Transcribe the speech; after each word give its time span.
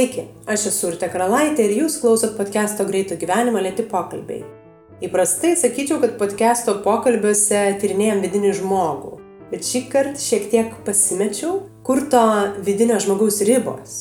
Sveiki, 0.00 0.22
aš 0.48 0.62
esu 0.70 0.86
Urte 0.88 1.08
Karalaitė 1.12 1.66
ir 1.66 1.72
jūs 1.82 1.98
klausot 2.00 2.30
podcast'o 2.38 2.86
Greito 2.88 3.18
gyvenimo 3.20 3.60
lėti 3.60 3.84
pokalbiai. 3.84 4.46
Įprastai 5.04 5.50
sakyčiau, 5.60 5.98
kad 6.00 6.14
podcast'o 6.16 6.78
pokalbiuose 6.86 7.58
tyrinėjom 7.82 8.22
vidinį 8.24 8.54
žmogų, 8.62 9.10
bet 9.50 9.68
šį 9.68 9.82
kartą 9.92 10.22
šiek 10.24 10.48
tiek 10.54 10.72
pasimečiau, 10.86 11.52
kur 11.84 12.00
to 12.08 12.22
vidinio 12.64 12.96
žmogaus 13.04 13.42
ribos. 13.44 13.98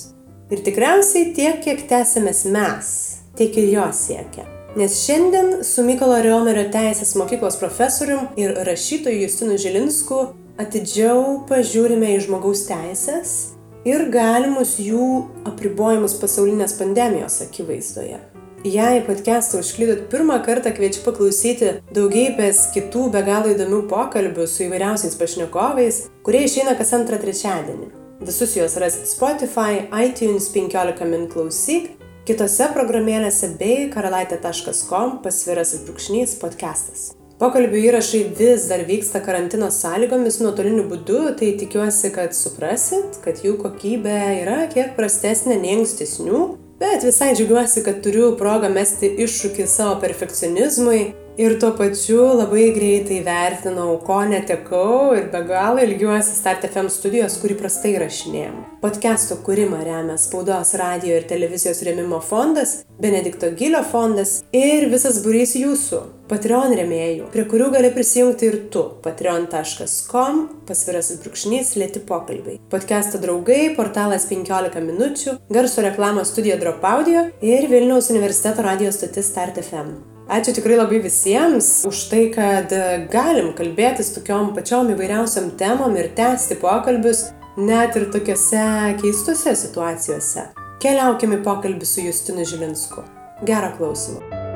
Ir 0.48 0.64
tikriausiai 0.64 1.34
tiek, 1.36 1.60
kiek 1.68 1.84
tęsėmės 1.92 2.46
mes, 2.48 2.96
tiek 3.36 3.60
ir 3.60 3.68
jo 3.74 3.92
siekia. 3.92 4.48
Nes 4.80 5.02
šiandien 5.04 5.66
su 5.68 5.84
Mykolo 5.84 6.24
Riomerio 6.24 6.70
teisės 6.72 7.12
mokyklos 7.20 7.60
profesorium 7.60 8.32
ir 8.40 8.56
rašytoju 8.72 9.26
Justinu 9.26 9.60
Žilinsku 9.60 10.30
atidžiau 10.64 11.42
pažiūrime 11.52 12.16
į 12.16 12.24
žmogaus 12.30 12.70
teisės 12.72 13.59
ir 13.90 14.10
galimus 14.14 14.78
jų 14.82 15.06
apribojimus 15.50 16.18
pasaulinės 16.22 16.76
pandemijos 16.80 17.40
akivaizdoje. 17.46 18.20
Jei 18.68 19.00
podcast'ą 19.08 19.62
užklydot 19.64 20.10
pirmą 20.12 20.42
kartą, 20.44 20.74
kviečiu 20.76 21.06
paklausyti 21.06 21.70
daugybės 21.96 22.66
kitų 22.74 23.06
be 23.14 23.22
galo 23.24 23.54
įdomių 23.54 23.86
pokalbių 23.88 24.48
su 24.52 24.66
įvairiausiais 24.66 25.16
pašnekovais, 25.20 26.02
kurie 26.28 26.44
išeina 26.44 26.76
kas 26.76 26.92
antrą 26.98 27.22
trečiadienį. 27.22 27.88
Visus 28.28 28.58
juos 28.60 28.76
rasit 28.84 29.08
Spotify, 29.08 29.86
iTunes 30.04 30.50
15 30.52 31.08
min 31.08 31.30
klausyk, 31.32 31.94
kitose 32.28 32.68
programėlėse 32.76 33.54
bei 33.62 33.88
karalaitė.com 33.94 35.22
pasviras 35.24 35.78
ir 35.78 35.88
brūkšnys 35.88 36.36
podcastas. 36.44 37.14
Pokalbių 37.40 37.80
įrašai 37.88 38.20
vis 38.36 38.66
dar 38.68 38.82
vyksta 38.84 39.22
karantino 39.24 39.70
sąlygomis 39.72 40.42
nuotoliniu 40.44 40.82
būdu, 40.90 41.20
tai 41.40 41.54
tikiuosi, 41.62 42.10
kad 42.12 42.34
suprasit, 42.36 43.16
kad 43.24 43.40
jų 43.46 43.54
kokybė 43.62 44.16
yra 44.42 44.58
kiek 44.74 44.90
prastesnė 44.98 45.56
nei 45.62 45.78
ankstesnių, 45.78 46.42
bet 46.82 47.06
visai 47.08 47.30
džiaugiuosi, 47.38 47.86
kad 47.86 48.02
turiu 48.04 48.34
progą 48.42 48.68
mesti 48.76 49.14
iššūkį 49.24 49.70
savo 49.72 49.96
perfekcionizmui 50.04 51.00
ir 51.40 51.56
tuo 51.60 51.72
pačiu 51.72 52.26
labai 52.36 52.66
greitai 52.76 53.22
vertinau, 53.24 53.94
ko 54.04 54.20
netekau 54.28 55.14
ir 55.16 55.30
be 55.32 55.40
galo 55.48 55.80
ilgiuosi 55.86 56.36
Start 56.36 56.66
FM 56.68 56.90
studijos, 56.92 57.38
kurį 57.40 57.56
prastai 57.62 57.94
rašinėjom. 58.02 58.58
Podcast'o 58.84 59.40
kūrimą 59.46 59.80
remia 59.88 60.18
Spaudos 60.20 60.74
radio 60.80 61.16
ir 61.16 61.30
televizijos 61.32 61.80
rėmimo 61.88 62.20
fondas, 62.24 62.82
Benedikto 63.00 63.54
Gilio 63.56 63.86
fondas 63.88 64.42
ir 64.52 64.90
visas 64.92 65.22
būrys 65.24 65.56
jūsų, 65.62 66.02
Patreon 66.30 66.76
rėmėjų, 66.76 67.32
prie 67.32 67.48
kurių 67.48 67.72
gali 67.78 67.94
prisijungti 67.96 68.50
ir 68.50 68.60
tu, 68.76 68.84
patreon.com, 69.06 70.44
pasvirasis 70.68 71.24
brūkšnys, 71.24 71.74
lėti 71.80 72.04
pokalbiai. 72.04 72.60
Podcast'o 72.70 73.24
draugai, 73.24 73.72
portalas 73.80 74.28
15 74.28 74.84
minučių, 74.92 75.40
garso 75.56 75.88
reklamos 75.88 76.36
studija 76.36 76.60
Drop 76.60 76.84
Audio 76.84 77.30
ir 77.40 77.72
Vilniaus 77.72 78.12
universiteto 78.12 78.68
radio 78.68 78.92
stotis 78.92 79.32
Start 79.32 79.64
FM. 79.64 80.19
Ačiū 80.30 80.54
tikrai 80.54 80.76
labai 80.78 81.00
visiems 81.02 81.68
už 81.90 82.04
tai, 82.12 82.22
kad 82.34 82.74
galim 83.10 83.50
kalbėtis 83.58 84.12
tokiom 84.14 84.52
pačiom 84.54 84.92
įvairiausiam 84.94 85.50
temom 85.58 85.98
ir 85.98 86.12
tęsti 86.18 86.60
pokalbius 86.62 87.24
net 87.58 87.98
ir 87.98 88.06
tokiuose 88.14 88.66
keistose 89.02 89.56
situacijose. 89.64 90.46
Keliaukime 90.84 91.42
į 91.42 91.46
pokalbį 91.50 91.90
su 91.90 92.06
Justinu 92.06 92.46
Žilinsku. 92.46 93.08
Gerą 93.50 93.74
klausimą. 93.80 94.49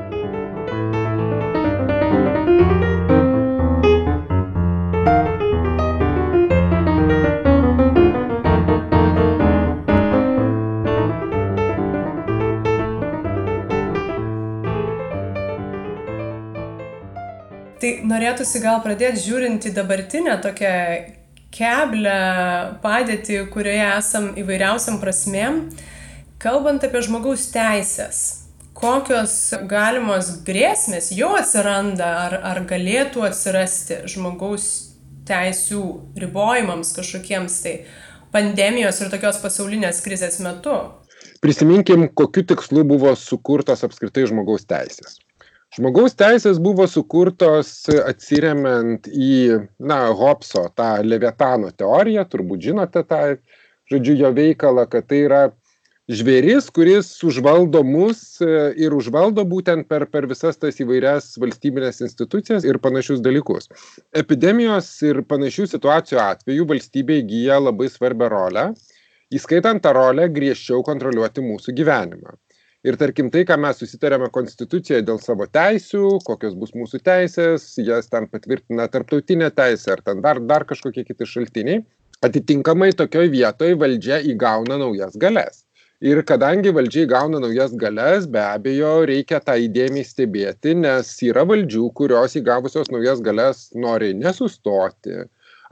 Norėtųsi 18.04 18.62
gal 18.62 18.80
pradėti 18.84 19.22
žiūrint 19.24 19.66
į 19.68 19.74
dabartinę 19.76 20.36
tokią 20.44 20.74
keblę 21.54 22.20
padėtį, 22.82 23.44
kurioje 23.54 23.90
esam 23.96 24.30
įvairiausiam 24.40 24.98
prasmėm, 25.02 25.60
kalbant 26.42 26.84
apie 26.86 27.02
žmogaus 27.06 27.46
teisės. 27.54 28.22
Kokios 28.74 29.36
galimos 29.70 30.32
grėsmės 30.44 31.12
jau 31.14 31.30
atsiranda 31.38 32.08
ar, 32.24 32.34
ar 32.42 32.64
galėtų 32.68 33.22
atsirasti 33.28 34.00
žmogaus 34.10 34.66
teisų 35.28 35.84
ribojimams 36.20 36.90
kažkokiems 36.96 37.60
tai 37.64 37.76
pandemijos 38.34 38.98
ir 39.00 39.14
tokios 39.14 39.38
pasaulinės 39.40 40.02
krizės 40.04 40.40
metu? 40.42 40.74
Prisiminkim, 41.44 42.08
kokiu 42.18 42.42
tikslu 42.50 42.82
buvo 42.88 43.14
sukurtos 43.20 43.86
apskritai 43.86 44.26
žmogaus 44.26 44.66
teisės 44.66 45.22
žmogaus 45.74 46.14
teisės 46.18 46.60
buvo 46.62 46.86
sukurtos 46.90 47.72
atsiremiant 48.06 49.08
į 49.10 49.66
na 49.82 50.04
hobso 50.14 50.68
tą 50.78 50.96
leviatano 51.02 51.72
teoriją 51.74 52.24
turbūt 52.30 52.70
žinote 52.70 53.02
tą 53.08 53.20
žodžiu 53.90 54.16
jo 54.22 54.30
veikalą 54.36 54.86
kad 54.90 55.08
tai 55.10 55.24
yra 55.26 55.42
žvėris 56.12 56.68
kuris 56.76 57.08
užvaldo 57.24 57.80
mus 57.86 58.22
ir 58.44 58.94
užvaldo 58.94 59.44
būtent 59.48 59.88
per 59.88 60.06
per 60.12 60.28
visas 60.30 60.60
tas 60.60 60.78
įvairias 60.84 61.32
valstybines 61.40 62.02
institucijas 62.04 62.66
ir 62.68 62.78
panašius 62.78 63.24
dalykus. 63.24 63.70
Epidemijos 64.12 64.90
ir 65.08 65.22
panašių 65.26 65.66
situacijų 65.74 66.20
atveju 66.28 66.68
valstybė 66.70 67.22
įgyja 67.24 67.58
labai 67.66 67.90
svarbią 67.90 68.30
rolę 68.36 68.68
įskaitant 69.34 69.82
tą 69.82 69.94
rolę 69.96 70.28
griežčiau 70.30 70.84
kontroliuoti 70.86 71.42
mūsų 71.42 71.74
gyvenimą 71.80 72.36
ir 72.84 72.98
tarkim 73.00 73.30
tai 73.32 73.42
ką 73.48 73.56
mes 73.60 73.78
susitarėme 73.80 74.28
konstitucijoj 74.32 75.02
dėl 75.08 75.20
savo 75.22 75.46
teisių 75.58 76.18
kokios 76.28 76.56
bus 76.60 76.74
mūsų 76.76 77.00
teisės 77.08 77.66
jas 77.80 78.10
ten 78.12 78.28
patvirtina 78.32 78.86
tarptautinė 78.92 79.50
teisė 79.56 79.94
ar 79.96 80.02
ten 80.08 80.20
dar 80.24 80.40
dar 80.52 80.66
kažkokie 80.68 81.06
kiti 81.08 81.28
šaltiniai 81.28 81.80
atitinkamai 82.24 82.92
tokioj 82.96 83.30
vietoj 83.32 83.76
valdžia 83.80 84.20
įgauna 84.32 84.78
naujas 84.80 85.16
galias. 85.20 85.64
Ir 86.04 86.20
kadangi 86.28 86.72
valdžia 86.76 87.04
įgauna 87.06 87.40
naujas 87.40 87.72
galias 87.80 88.26
be 88.28 88.42
abejo 88.42 88.92
reikia 89.08 89.40
tą 89.40 89.56
įdėmiai 89.66 90.04
stebėti 90.04 90.74
nes 90.76 91.12
yra 91.24 91.46
valdžių 91.48 91.88
kurios 92.00 92.36
įgavusios 92.40 92.92
naujas 92.92 93.22
galias 93.24 93.70
nori 93.86 94.12
nesustoti 94.18 95.22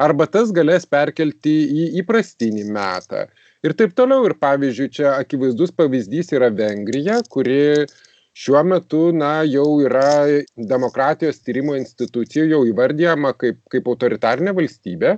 arba 0.00 0.26
tas 0.26 0.52
galias 0.56 0.86
perkelti 0.88 1.52
į 1.82 1.88
įprastinį 2.00 2.64
metą 2.72 3.26
ir 3.66 3.76
taip 3.78 3.94
toliau. 3.98 4.26
Ir 4.28 4.36
pavyzdžiui 4.42 4.92
čia 4.98 5.12
akivaizdus 5.18 5.74
pavyzdys 5.78 6.32
yra 6.36 6.50
vengrija 6.54 7.20
kuri 7.32 7.86
šiuo 8.32 8.62
metu 8.64 9.04
na 9.12 9.42
jau 9.44 9.68
yra 9.84 10.24
demokratijos 10.56 11.42
tyrimo 11.44 11.76
institucijų 11.76 12.48
jau 12.54 12.62
įvardijama 12.70 13.34
kaip 13.36 13.60
kaip 13.72 13.88
autoritarinė 13.92 14.54
valstybė 14.56 15.16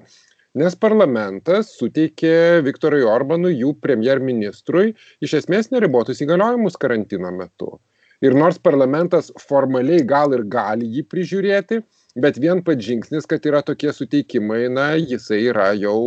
nes 0.60 0.76
parlamentas 0.78 1.72
suteikė 1.78 2.62
viktorui 2.66 3.02
orbanui 3.06 3.54
jų 3.56 3.72
premjerministrui 3.82 4.94
iš 5.24 5.40
esmės 5.40 5.72
neribotus 5.74 6.22
įgaliojimus 6.22 6.78
karantino 6.78 7.32
metu. 7.34 7.74
Ir 8.22 8.36
nors 8.38 8.60
parlamentas 8.62 9.32
formaliai 9.42 10.04
gal 10.06 10.32
ir 10.36 10.44
gali 10.50 10.86
jį 10.94 11.02
prižiūrėti 11.10 11.80
bet 12.22 12.38
vien 12.42 12.62
pats 12.66 12.86
žingsnis 12.86 13.26
kad 13.30 13.46
yra 13.46 13.62
tokie 13.66 13.90
suteikimai 13.92 14.68
na 14.70 14.92
jisai 14.94 15.42
yra 15.50 15.72
jau 15.74 15.98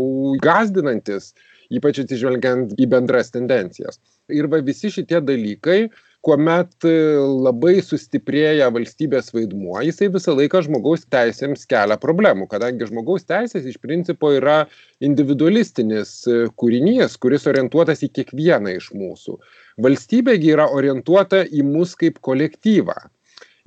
gąsdinantis 0.43 1.33
ypač 1.73 2.01
atsižvelgiant 2.03 2.75
į 2.79 2.89
bendras 2.91 3.33
tendencijas. 3.33 3.99
Ir 4.33 4.49
va 4.51 4.59
visi 4.63 4.91
šitie 4.93 5.21
dalykai 5.23 5.87
kuomet 6.25 6.83
labai 6.83 7.77
sustiprėja 7.85 8.67
valstybės 8.73 9.29
vaidmuo 9.35 9.77
jisai 9.85 10.09
visą 10.11 10.33
laiką 10.35 10.63
žmogaus 10.65 11.05
teisėms 11.13 11.67
kelia 11.69 11.95
problemų 12.01 12.49
kadangi 12.51 12.89
žmogaus 12.89 13.27
teisės 13.29 13.67
iš 13.69 13.77
principo 13.83 14.33
yra 14.35 14.57
individualistinis 15.03 16.15
kūrinys 16.59 17.15
kuris 17.21 17.47
orientuotas 17.47 18.03
į 18.03 18.11
kiekvieną 18.19 18.75
iš 18.79 18.89
mūsų. 18.97 19.37
Valstybė 19.83 20.35
gi 20.41 20.55
yra 20.57 20.67
orientuota 20.73 21.45
į 21.45 21.63
mus 21.67 21.95
kaip 21.95 22.19
kolektyvą. 22.25 22.97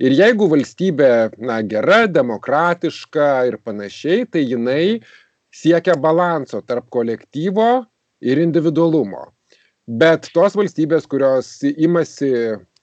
Ir 0.01 0.13
jeigu 0.17 0.47
valstybė 0.49 1.11
na 1.45 1.59
gera 1.61 2.03
demokratiška 2.09 3.31
ir 3.49 3.57
panašiai 3.63 4.25
tai 4.29 4.43
jinai 4.43 5.01
siekia 5.53 5.97
balanso 5.97 6.61
tarp 6.65 6.89
kolektyvo 6.93 7.71
ir 8.21 8.41
individualumo. 8.41 9.27
Bet 10.01 10.29
tos 10.35 10.55
valstybės 10.57 11.07
kurios 11.09 11.57
imasi 11.71 12.31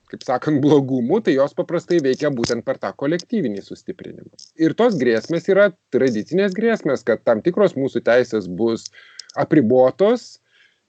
kaip 0.09 0.25
sakant 0.25 0.61
blogumų 0.63 1.19
tai 1.25 1.35
jos 1.35 1.53
paprastai 1.57 1.99
veikia 2.01 2.31
būtent 2.33 2.65
per 2.65 2.79
tą 2.81 2.89
kolektyvinį 2.97 3.61
sustiprinimą. 3.61 4.31
Ir 4.57 4.73
tos 4.77 4.97
grėsmės 4.99 5.45
yra 5.53 5.69
tradicinės 5.93 6.55
grėsmės 6.57 7.05
kad 7.05 7.21
tam 7.29 7.43
tikros 7.45 7.77
mūsų 7.77 8.01
teisės 8.09 8.49
bus 8.61 8.89
apribotos. 9.37 10.39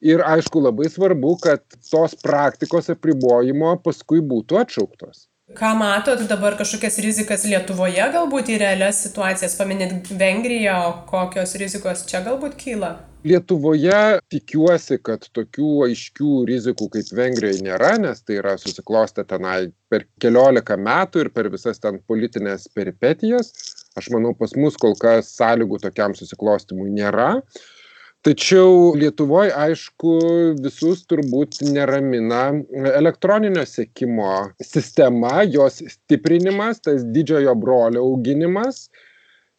Ir 0.00 0.22
aišku 0.24 0.62
labai 0.64 0.88
svarbu 0.88 1.34
kad 1.44 1.60
tos 1.90 2.14
praktikos 2.24 2.88
apribojimo 2.88 3.74
paskui 3.84 4.22
būtų 4.24 4.56
atšauktos 4.62 5.26
Ką 5.50 5.70
matot 5.74 6.20
dabar 6.30 6.54
kažkokias 6.54 7.00
rizikas 7.02 7.42
Lietuvoje, 7.50 8.04
galbūt 8.14 8.52
į 8.54 8.58
realias 8.62 9.00
situacijas, 9.02 9.56
paminėt 9.58 10.06
Vengriją, 10.20 10.76
o 10.86 10.92
kokios 11.08 11.56
rizikos 11.58 12.04
čia 12.06 12.20
galbūt 12.22 12.54
kyla? 12.60 12.90
Lietuvoje 13.26 14.20
tikiuosi, 14.30 15.00
kad 15.02 15.26
tokių 15.34 15.72
aiškių 15.88 16.36
rizikų 16.52 16.86
kaip 16.94 17.10
Vengrijoje 17.18 17.64
nėra, 17.66 17.96
nes 17.98 18.22
tai 18.22 18.38
yra 18.38 18.54
susiklostę 18.62 19.26
tenai 19.26 19.72
per 19.90 20.06
keliolika 20.22 20.78
metų 20.78 21.26
ir 21.26 21.32
per 21.34 21.50
visas 21.50 21.82
ten 21.82 21.98
politinės 22.06 22.68
peripetijas. 22.70 23.50
Aš 23.98 24.12
manau, 24.14 24.36
pas 24.38 24.54
mus 24.54 24.78
kol 24.78 24.94
kas 25.02 25.34
sąlygų 25.34 25.82
tokiam 25.82 26.14
susiklostimui 26.14 26.92
nėra. 26.94 27.40
Tačiau 28.20 28.90
Lietuvoje, 29.00 29.52
aišku, 29.56 30.10
visus 30.60 31.06
turbūt 31.08 31.62
neramina 31.72 32.40
elektroninio 32.98 33.62
sekimo 33.64 34.32
sistema, 34.60 35.38
jos 35.48 35.78
stiprinimas, 35.94 36.82
tas 36.84 37.06
didžiojo 37.14 37.54
brolio 37.62 38.02
auginimas 38.10 38.90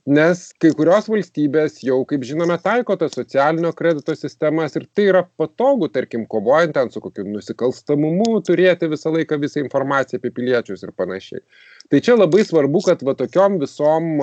nes 0.10 0.40
kai 0.58 0.72
kurios 0.74 1.06
valstybės 1.12 1.82
jau 1.86 2.00
kaip 2.10 2.24
žinome 2.26 2.56
taiko 2.64 2.96
tas 2.98 3.14
socialinio 3.14 3.70
kredito 3.78 4.16
sistemas 4.18 4.76
ir 4.76 4.88
tai 4.96 5.06
yra 5.12 5.22
patogu 5.38 5.90
tarkim 5.94 6.26
kovojant 6.26 6.74
ten 6.74 6.90
su 6.90 7.02
kokiu 7.02 7.26
nusikalstamumu 7.30 8.42
turėti 8.48 8.90
visą 8.90 9.14
laiką 9.14 9.38
visą 9.44 9.62
informaciją 9.62 10.18
apie 10.18 10.32
piliečius 10.34 10.82
ir 10.84 10.92
panašiai 10.98 11.42
tai 11.92 12.00
čia 12.04 12.16
labai 12.16 12.46
svarbu 12.48 12.82
kad 12.86 13.04
va 13.04 13.16
tokiom 13.20 13.60
visom 13.62 14.14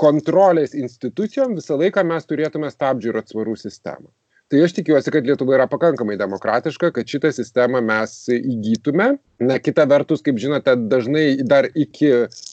kontrolės 0.00 0.76
institucijom 0.76 1.56
visą 1.58 1.78
laiką 1.80 2.04
mes 2.06 2.28
turėtume 2.28 2.68
stabdžių 2.72 3.12
ir 3.12 3.20
atsvarų 3.22 3.56
sistemą. 3.56 4.10
Tai 4.52 4.60
aš 4.60 4.74
tikiuosi 4.76 5.10
kad 5.10 5.24
lietuva 5.24 5.54
yra 5.56 5.64
pakankamai 5.72 6.18
demokratiška 6.20 6.90
kad 6.94 7.08
šitą 7.08 7.30
sistemą 7.32 7.80
mes 7.82 8.12
įgytume. 8.34 9.14
Na 9.40 9.56
kita 9.58 9.86
vertus 9.88 10.20
kaip 10.22 10.36
žinote 10.38 10.76
dažnai 10.92 11.40
dar 11.48 11.70
iki 11.72 12.10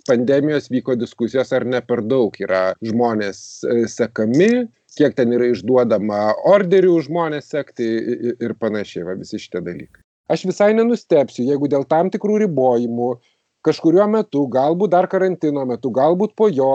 pandemijos 0.08 0.72
vyko 0.72 0.96
diskusijos 0.96 1.52
ar 1.54 1.68
ne 1.68 1.84
per 1.84 2.00
daug 2.02 2.40
yra 2.40 2.70
žmonės 2.80 3.42
e, 3.68 3.84
sekami 3.92 4.70
kiek 4.96 5.14
ten 5.20 5.36
yra 5.36 5.52
išduodama 5.52 6.22
orderių 6.52 6.96
žmones 7.06 7.52
sekti 7.52 7.90
ir 8.32 8.56
panašiai. 8.60 9.06
Va 9.12 9.18
visi 9.20 9.40
šitie 9.44 9.60
dalykai. 9.68 10.02
Aš 10.32 10.48
visai 10.48 10.72
nenustebsiu 10.78 11.44
jeigu 11.44 11.68
dėl 11.68 11.84
tam 11.92 12.08
tikrų 12.14 12.40
ribojimų 12.46 13.12
kažkuriuo 13.68 14.08
metu 14.12 14.48
galbūt 14.52 14.94
dar 14.96 15.08
karantino 15.12 15.66
metu 15.70 15.92
galbūt 15.94 16.36
po 16.38 16.50
jo 16.50 16.72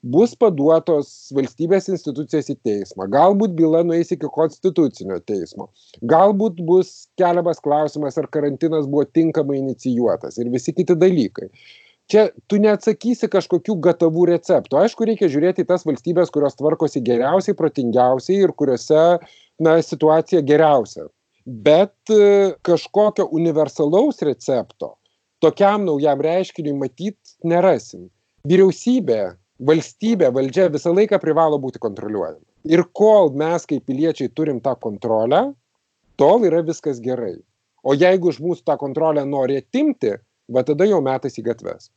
bus 0.00 0.32
paduotos 0.40 1.10
valstybės 1.36 1.90
institucijos 1.92 2.48
į 2.54 2.56
teismą 2.64 3.06
galbūt 3.12 3.52
byla 3.58 3.82
nueis 3.84 4.12
iki 4.14 4.30
konstitucinio 4.32 5.20
teismo 5.28 5.68
galbūt 6.12 6.62
bus 6.64 7.10
keliamas 7.20 7.60
klausimas 7.60 8.16
ar 8.20 8.30
karantinas 8.32 8.88
buvo 8.88 9.04
tinkamai 9.04 9.60
inicijuotas 9.60 10.40
ir 10.40 10.48
visi 10.52 10.72
kiti 10.76 10.96
dalykai. 10.96 11.50
Čia 12.10 12.24
tu 12.50 12.58
neatsakysi 12.58 13.28
kažkokių 13.30 13.76
gatavų 13.86 14.24
receptų. 14.32 14.80
Aišku 14.80 15.06
reikia 15.06 15.28
žiūrėti 15.30 15.62
į 15.62 15.68
tas 15.68 15.84
valstybes 15.86 16.32
kurios 16.34 16.56
tvarkosi 16.58 17.04
geriausiai 17.06 17.54
protingiausiai 17.54 18.40
ir 18.48 18.54
kuriose 18.58 19.20
na 19.62 19.76
situacija 19.84 20.40
geriausia. 20.42 21.06
Bet 21.46 22.10
e, 22.10 22.56
kažkokio 22.66 23.28
universalaus 23.30 24.18
recepto 24.26 24.96
tokiam 25.42 25.84
naujam 25.88 26.20
reiškiniui 26.24 26.76
matyt 26.78 27.36
nerasim. 27.44 28.08
Vyriausybė 28.48 29.20
valstybė 29.60 30.30
valdžia 30.32 30.68
visą 30.72 30.92
laiką 30.94 31.20
privalo 31.20 31.58
būti 31.60 31.80
kontroliuojama. 31.82 32.42
Ir 32.68 32.84
kol 32.96 33.32
mes 33.36 33.64
kaip 33.68 33.86
piliečiai 33.88 34.32
turim 34.32 34.60
tą 34.64 34.74
kontrolę 34.80 35.50
tol 36.20 36.44
yra 36.48 36.60
viskas 36.64 37.00
gerai. 37.00 37.38
O 37.84 37.94
jeigu 37.96 38.32
iš 38.32 38.40
mūsų 38.44 38.66
tą 38.68 38.76
kontrolę 38.80 39.24
nori 39.24 39.56
atimti 39.60 40.16
va 40.52 40.64
tada 40.66 40.88
jau 40.88 41.00
metas 41.04 41.38
į 41.40 41.46
gatves. 41.48 41.88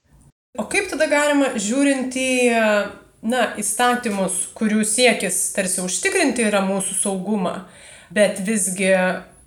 O 0.60 0.68
kaip 0.72 0.88
tada 0.92 1.10
galima 1.12 1.51
žiūrint 1.60 2.16
į 2.16 2.31
na 3.24 3.45
įstatymus 3.60 4.54
kurių 4.56 4.84
siekis 4.88 5.40
tarsi 5.56 5.81
užtikrinti 5.84 6.45
yra 6.48 6.63
mūsų 6.63 7.00
saugumą 7.00 7.56
bet 8.13 8.40
visgi 8.45 8.92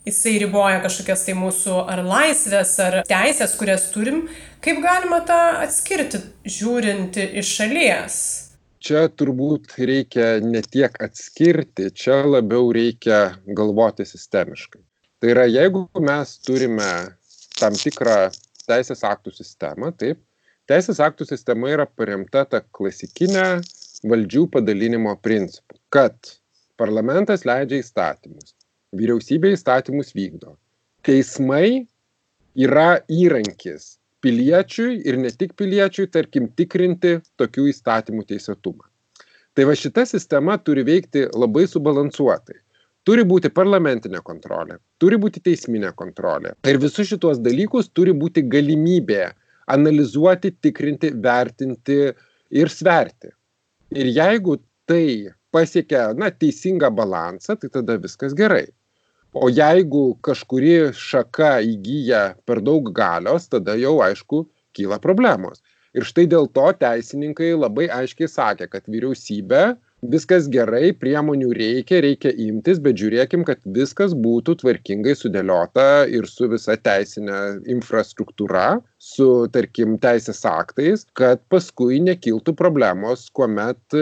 jisai 0.06 0.36
riboja 0.38 0.80
kažkokias 0.84 1.24
tai 1.26 1.34
mūsų 1.36 1.76
ar 1.90 2.02
laisvės, 2.06 2.72
ar 2.82 3.00
teisės, 3.08 3.56
kurias 3.58 3.88
turim, 3.94 4.26
kaip 4.64 4.80
galima 4.84 5.20
tą 5.26 5.38
atskirti, 5.64 6.22
žiūrint 6.46 7.18
iš 7.26 7.54
šalies? 7.58 8.18
Čia 8.86 9.08
turbūt 9.10 9.74
reikia 9.82 10.36
ne 10.44 10.62
tiek 10.62 10.94
atskirti, 11.02 11.90
čia 11.90 12.20
labiau 12.22 12.68
reikia 12.74 13.34
galvoti 13.58 14.06
sistemiškai. 14.06 14.82
Tai 15.18 15.32
yra, 15.32 15.46
jeigu 15.50 15.86
mes 16.06 16.36
turime 16.46 16.90
tam 17.58 17.74
tikrą 17.74 18.28
teisės 18.68 19.02
aktų 19.06 19.32
sistemą, 19.34 19.90
taip, 19.98 20.20
teisės 20.70 21.00
aktų 21.02 21.26
sistema 21.26 21.72
yra 21.72 21.86
paremta 21.88 22.44
ta 22.46 22.60
klasikinė 22.78 23.46
valdžių 24.06 24.44
padalinimo 24.54 25.16
principu, 25.24 25.80
kad 25.90 26.14
parlamentas 26.78 27.46
leidžia 27.48 27.80
įstatymus, 27.82 28.52
vyriausybė 28.96 29.52
įstatymus 29.56 30.12
vykdo. 30.16 30.56
Teismai 31.06 31.86
yra 32.56 33.00
įrankis 33.10 33.96
piliečiui 34.24 35.00
ir 35.06 35.18
ne 35.20 35.30
tik 35.30 35.54
piliečiui, 35.58 36.08
tarkim, 36.10 36.48
tikrinti 36.58 37.18
tokių 37.40 37.70
įstatymų 37.72 38.26
teisėtumą. 38.30 38.86
Tai 39.56 39.64
va 39.68 39.74
šita 39.78 40.04
sistema 40.08 40.58
turi 40.60 40.84
veikti 40.84 41.26
labai 41.32 41.64
subalansuotai. 41.70 42.58
Turi 43.06 43.22
būti 43.22 43.52
parlamentinė 43.54 44.18
kontrolė, 44.26 44.80
turi 44.98 45.16
būti 45.22 45.40
teisminė 45.46 45.92
kontrolė. 45.94 46.56
Ir 46.66 46.80
visus 46.82 47.06
šituos 47.06 47.38
dalykus 47.38 47.86
turi 47.94 48.10
būti 48.10 48.42
galimybė 48.50 49.28
analizuoti, 49.70 50.50
tikrinti, 50.62 51.12
vertinti 51.22 52.00
ir 52.50 52.72
sverti. 52.72 53.30
Ir 53.94 54.10
jeigu 54.10 54.58
tai 54.90 55.30
pasiekia, 55.56 56.10
na, 56.20 56.30
teisingą 56.30 56.92
balansą, 57.00 57.56
tai 57.60 57.72
tada 57.78 57.96
viskas 58.02 58.36
gerai. 58.36 58.66
O 59.36 59.50
jeigu 59.52 60.16
kažkuri 60.24 60.92
šaka 60.96 61.58
įgyja 61.60 62.20
per 62.48 62.62
daug 62.64 62.86
galios 62.96 63.50
tada 63.52 63.74
jau 63.76 63.98
aišku 64.04 64.46
kyla 64.76 64.96
problemos. 65.02 65.60
Ir 65.96 66.06
štai 66.08 66.24
dėl 66.32 66.48
to 66.56 66.64
teisininkai 66.80 67.50
labai 67.56 67.88
aiškiai 67.98 68.30
sakė 68.32 68.68
kad 68.72 68.88
vyriausybė 68.88 69.62
viskas 70.04 70.44
gerai 70.52 70.90
priemonių 70.92 71.48
reikia 71.56 72.02
reikia 72.04 72.30
imtis 72.46 72.78
bet 72.84 72.98
žiūrėkim 73.00 73.44
kad 73.48 73.62
viskas 73.64 74.12
būtų 74.12 74.58
tvarkingai 74.60 75.14
sudėliota 75.16 76.04
ir 76.12 76.28
su 76.28 76.48
visa 76.52 76.76
teisine 76.76 77.62
infrastruktūra 77.64 78.82
su 79.00 79.48
tarkim 79.52 79.96
teisės 80.02 80.44
aktais 80.44 81.06
kad 81.16 81.40
paskui 81.48 82.02
nekiltų 82.04 82.52
problemos 82.58 83.30
kuomet 83.32 83.96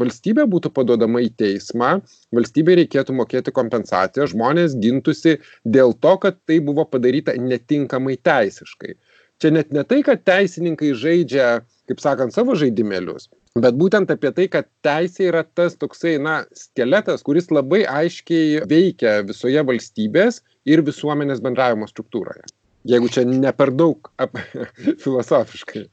valstybė 0.00 0.48
būtų 0.48 0.72
paduodama 0.72 1.20
į 1.26 1.30
teismą 1.36 1.98
valstybei 2.32 2.80
reikėtų 2.80 3.12
mokėti 3.20 3.52
kompensaciją 3.52 4.30
žmonės 4.32 4.78
gintųsi 4.80 5.38
dėl 5.64 5.92
to 6.00 6.16
kad 6.24 6.40
tai 6.48 6.60
buvo 6.64 6.88
padaryta 6.88 7.36
netinkamai 7.36 8.16
teisiškai. 8.16 8.96
Čia 9.42 9.50
net 9.50 9.72
ne 9.74 9.82
tai 9.84 10.00
kad 10.06 10.24
teisininkai 10.24 10.94
žaidžia 10.96 11.60
kaip 11.90 12.00
sakant 12.00 12.32
savo 12.32 12.56
žaidimėlius 12.56 13.28
bet 13.62 13.76
būtent 13.78 14.10
apie 14.10 14.32
tai 14.34 14.46
kad 14.50 14.66
teisė 14.82 15.28
yra 15.30 15.44
tas 15.58 15.76
toksai 15.78 16.16
na 16.18 16.42
skeletas 16.58 17.22
kuris 17.26 17.50
labai 17.54 17.84
aiškiai 17.86 18.64
veikia 18.70 19.20
visoje 19.28 19.62
valstybės 19.68 20.40
ir 20.66 20.82
visuomenės 20.82 21.42
bendravimo 21.44 21.86
struktūroje. 21.90 22.42
Jeigu 22.90 23.08
čia 23.08 23.24
ne 23.28 23.52
per 23.56 23.70
daug 23.72 24.10
ap 24.20 24.34
filosofiškai 25.04 25.86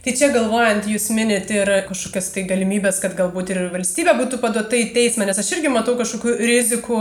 Tai 0.00 0.14
čia 0.16 0.30
galvojant, 0.32 0.86
jūs 0.88 1.10
minit 1.12 1.50
ir 1.52 1.68
kažkokias 1.84 2.30
tai 2.32 2.46
galimybės, 2.48 3.02
kad 3.02 3.12
galbūt 3.18 3.50
ir 3.52 3.58
valstybė 3.68 4.14
būtų 4.16 4.38
paduota 4.40 4.78
į 4.78 4.86
teismą, 4.94 5.26
nes 5.28 5.36
aš 5.36 5.50
irgi 5.58 5.68
matau 5.68 5.92
kažkokių 5.98 6.38
rizikų, 6.40 7.00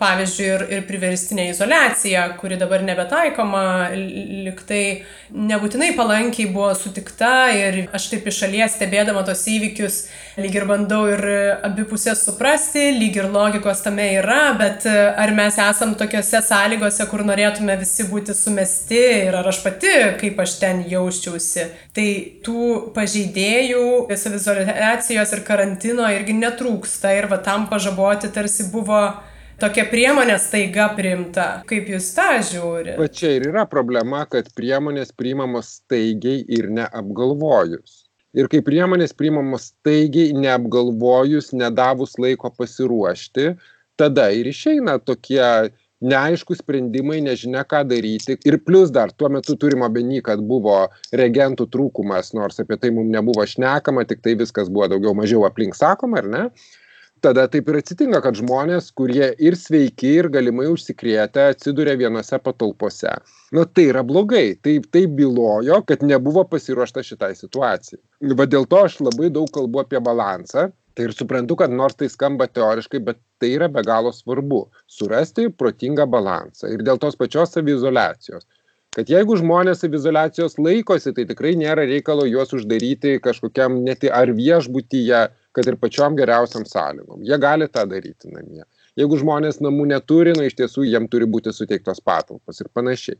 pavyzdžiui, 0.00 0.48
ir, 0.48 0.64
ir 0.74 0.82
priverstinė 0.88 1.44
izolacija, 1.52 2.24
kuri 2.40 2.58
dabar 2.58 2.82
nebetaikoma, 2.82 3.62
liktai 4.48 4.82
nebūtinai 5.30 5.92
palankiai 5.94 6.48
buvo 6.50 6.72
sutikta 6.74 7.52
ir 7.54 7.84
aš 7.94 8.08
taip 8.10 8.26
iš 8.26 8.42
šalies 8.42 8.74
stebėdama 8.74 9.22
tos 9.28 9.44
įvykius, 9.46 10.00
lyg 10.42 10.58
ir 10.58 10.66
bandau 10.66 11.04
ir 11.06 11.22
abipusės 11.68 12.24
suprasti, 12.26 12.88
lyg 12.98 13.20
ir 13.20 13.30
logikos 13.30 13.84
tame 13.86 14.08
yra, 14.16 14.56
bet 14.58 14.88
ar 14.90 15.34
mes 15.38 15.60
esam 15.62 15.94
tokiuose 15.94 16.42
sąlygose, 16.50 17.06
kur 17.14 17.22
norėtume 17.30 17.78
visi 17.78 18.10
būti 18.10 18.34
sumesti 18.34 19.00
ir 19.28 19.38
ar 19.38 19.54
aš 19.54 19.62
pati, 19.62 19.94
kaip 20.18 20.42
aš 20.42 20.58
ten 20.64 20.82
jausčiausi. 20.90 21.70
Tai 21.94 22.10
tų 22.44 22.92
pažeidėjų 22.96 24.08
saviizoliacijos 24.18 25.34
ir 25.36 25.42
karantino 25.46 26.06
irgi 26.14 26.36
netrūksta 26.38 27.12
ir 27.18 27.28
va 27.30 27.40
tam 27.44 27.66
pažaboti 27.70 28.30
tarsi 28.34 28.68
buvo 28.72 29.02
tokia 29.60 29.84
priemonė 29.90 30.36
staiga 30.40 30.88
priimta. 30.96 31.48
Kaip 31.68 31.90
jūs 31.92 32.12
tą 32.16 32.30
žiūrite? 32.50 32.96
Va 33.00 33.08
čia 33.12 33.34
ir 33.36 33.48
yra 33.50 33.66
problema, 33.68 34.24
kad 34.30 34.48
priemonės 34.56 35.12
priimamos 35.16 35.76
staigiai 35.80 36.44
ir 36.48 36.70
neapgalvojus. 36.72 38.06
Ir 38.38 38.46
kai 38.50 38.60
priemonės 38.62 39.12
priimamos 39.18 39.72
staigiai, 39.72 40.32
neapgalvojus, 40.38 41.50
nedavus 41.56 42.14
laiko 42.22 42.52
pasiruošti, 42.54 43.54
tada 43.98 44.28
ir 44.32 44.48
išeina 44.52 45.00
tokie 45.02 45.42
neaiškus 46.00 46.62
sprendimai, 46.64 47.20
nežinia 47.24 47.64
ką 47.68 47.82
daryti. 47.88 48.38
Ir 48.48 48.58
plus 48.64 48.92
dar 48.94 49.12
tuo 49.12 49.30
metu 49.32 49.56
turime 49.60 49.86
omeny, 49.88 50.20
kad 50.24 50.42
buvo 50.46 50.82
reagentų 51.12 51.68
trūkumas, 51.72 52.34
nors 52.36 52.60
apie 52.62 52.78
tai 52.80 52.92
mums 52.96 53.12
nebuvo 53.12 53.46
šnekama, 53.46 54.06
tik 54.08 54.24
tai 54.24 54.36
viskas 54.40 54.72
buvo 54.72 54.90
daugiau 54.94 55.16
mažiau 55.16 55.46
aplink 55.48 55.78
sakoma, 55.78 56.22
ar 56.22 56.30
ne? 56.30 56.44
Tada 57.20 57.44
taip 57.52 57.66
ir 57.68 57.76
atsitinka, 57.82 58.22
kad 58.24 58.38
žmonės, 58.38 58.86
kurie 58.96 59.26
ir 59.44 59.56
sveiki, 59.60 60.14
ir 60.22 60.30
galimai 60.32 60.70
užsikrėtę, 60.72 61.50
atsiduria 61.52 61.92
vienose 62.00 62.38
patalpose. 62.40 63.12
Na 63.52 63.66
tai 63.68 63.90
yra 63.90 64.00
blogai, 64.08 64.54
taip, 64.64 64.86
tai 64.88 65.02
bylojo, 65.04 65.82
kad 65.84 66.00
nebuvo 66.06 66.46
pasiruošta 66.48 67.04
šitai 67.04 67.34
situacijai. 67.36 68.00
Va 68.40 68.48
dėl 68.48 68.64
to 68.70 68.80
aš 68.86 69.02
labai 69.04 69.28
daug 69.34 69.52
kalbu 69.52 69.82
apie 69.82 70.00
balansą, 70.00 70.70
Tai 70.94 71.06
ir 71.06 71.12
suprantu, 71.14 71.56
kad 71.60 71.72
nors 71.72 71.94
tai 71.98 72.08
skamba 72.10 72.48
teoriškai, 72.50 73.00
bet 73.06 73.18
tai 73.40 73.52
yra 73.56 73.68
be 73.72 73.82
galo 73.86 74.10
svarbu- 74.14 74.64
surasti 74.98 75.48
protingą 75.62 76.06
balansą. 76.10 76.72
Ir 76.74 76.82
dėl 76.86 76.98
tos 76.98 77.16
pačios 77.16 77.54
savizolacijos. 77.54 78.46
Kad 78.90 79.06
jeigu 79.06 79.36
žmonės 79.38 79.84
savizolacijos 79.84 80.58
laikosi, 80.58 81.14
tai 81.14 81.24
tikrai 81.24 81.54
nėra 81.54 81.84
reikalo 81.86 82.24
juos 82.26 82.50
uždaryti 82.50 83.20
kažkokiam 83.22 83.84
net 83.84 84.02
ar 84.10 84.32
viešbutyje, 84.34 85.20
kad 85.52 85.66
ir 85.66 85.76
pačiom 85.76 86.16
geriausiam 86.18 86.66
sąlygom. 86.66 87.22
Jie 87.22 87.38
gali 87.38 87.68
tą 87.68 87.86
daryti 87.86 88.32
namie. 88.34 88.64
Jeigu 88.98 89.16
žmonės 89.20 89.60
namų 89.62 89.86
neturi, 89.92 90.34
na 90.34 90.48
iš 90.50 90.58
tiesų 90.58 90.88
jiem 90.88 91.06
turi 91.08 91.24
būti 91.30 91.54
suteiktos 91.54 92.02
patalpos 92.02 92.60
ir 92.60 92.66
panašiai 92.74 93.16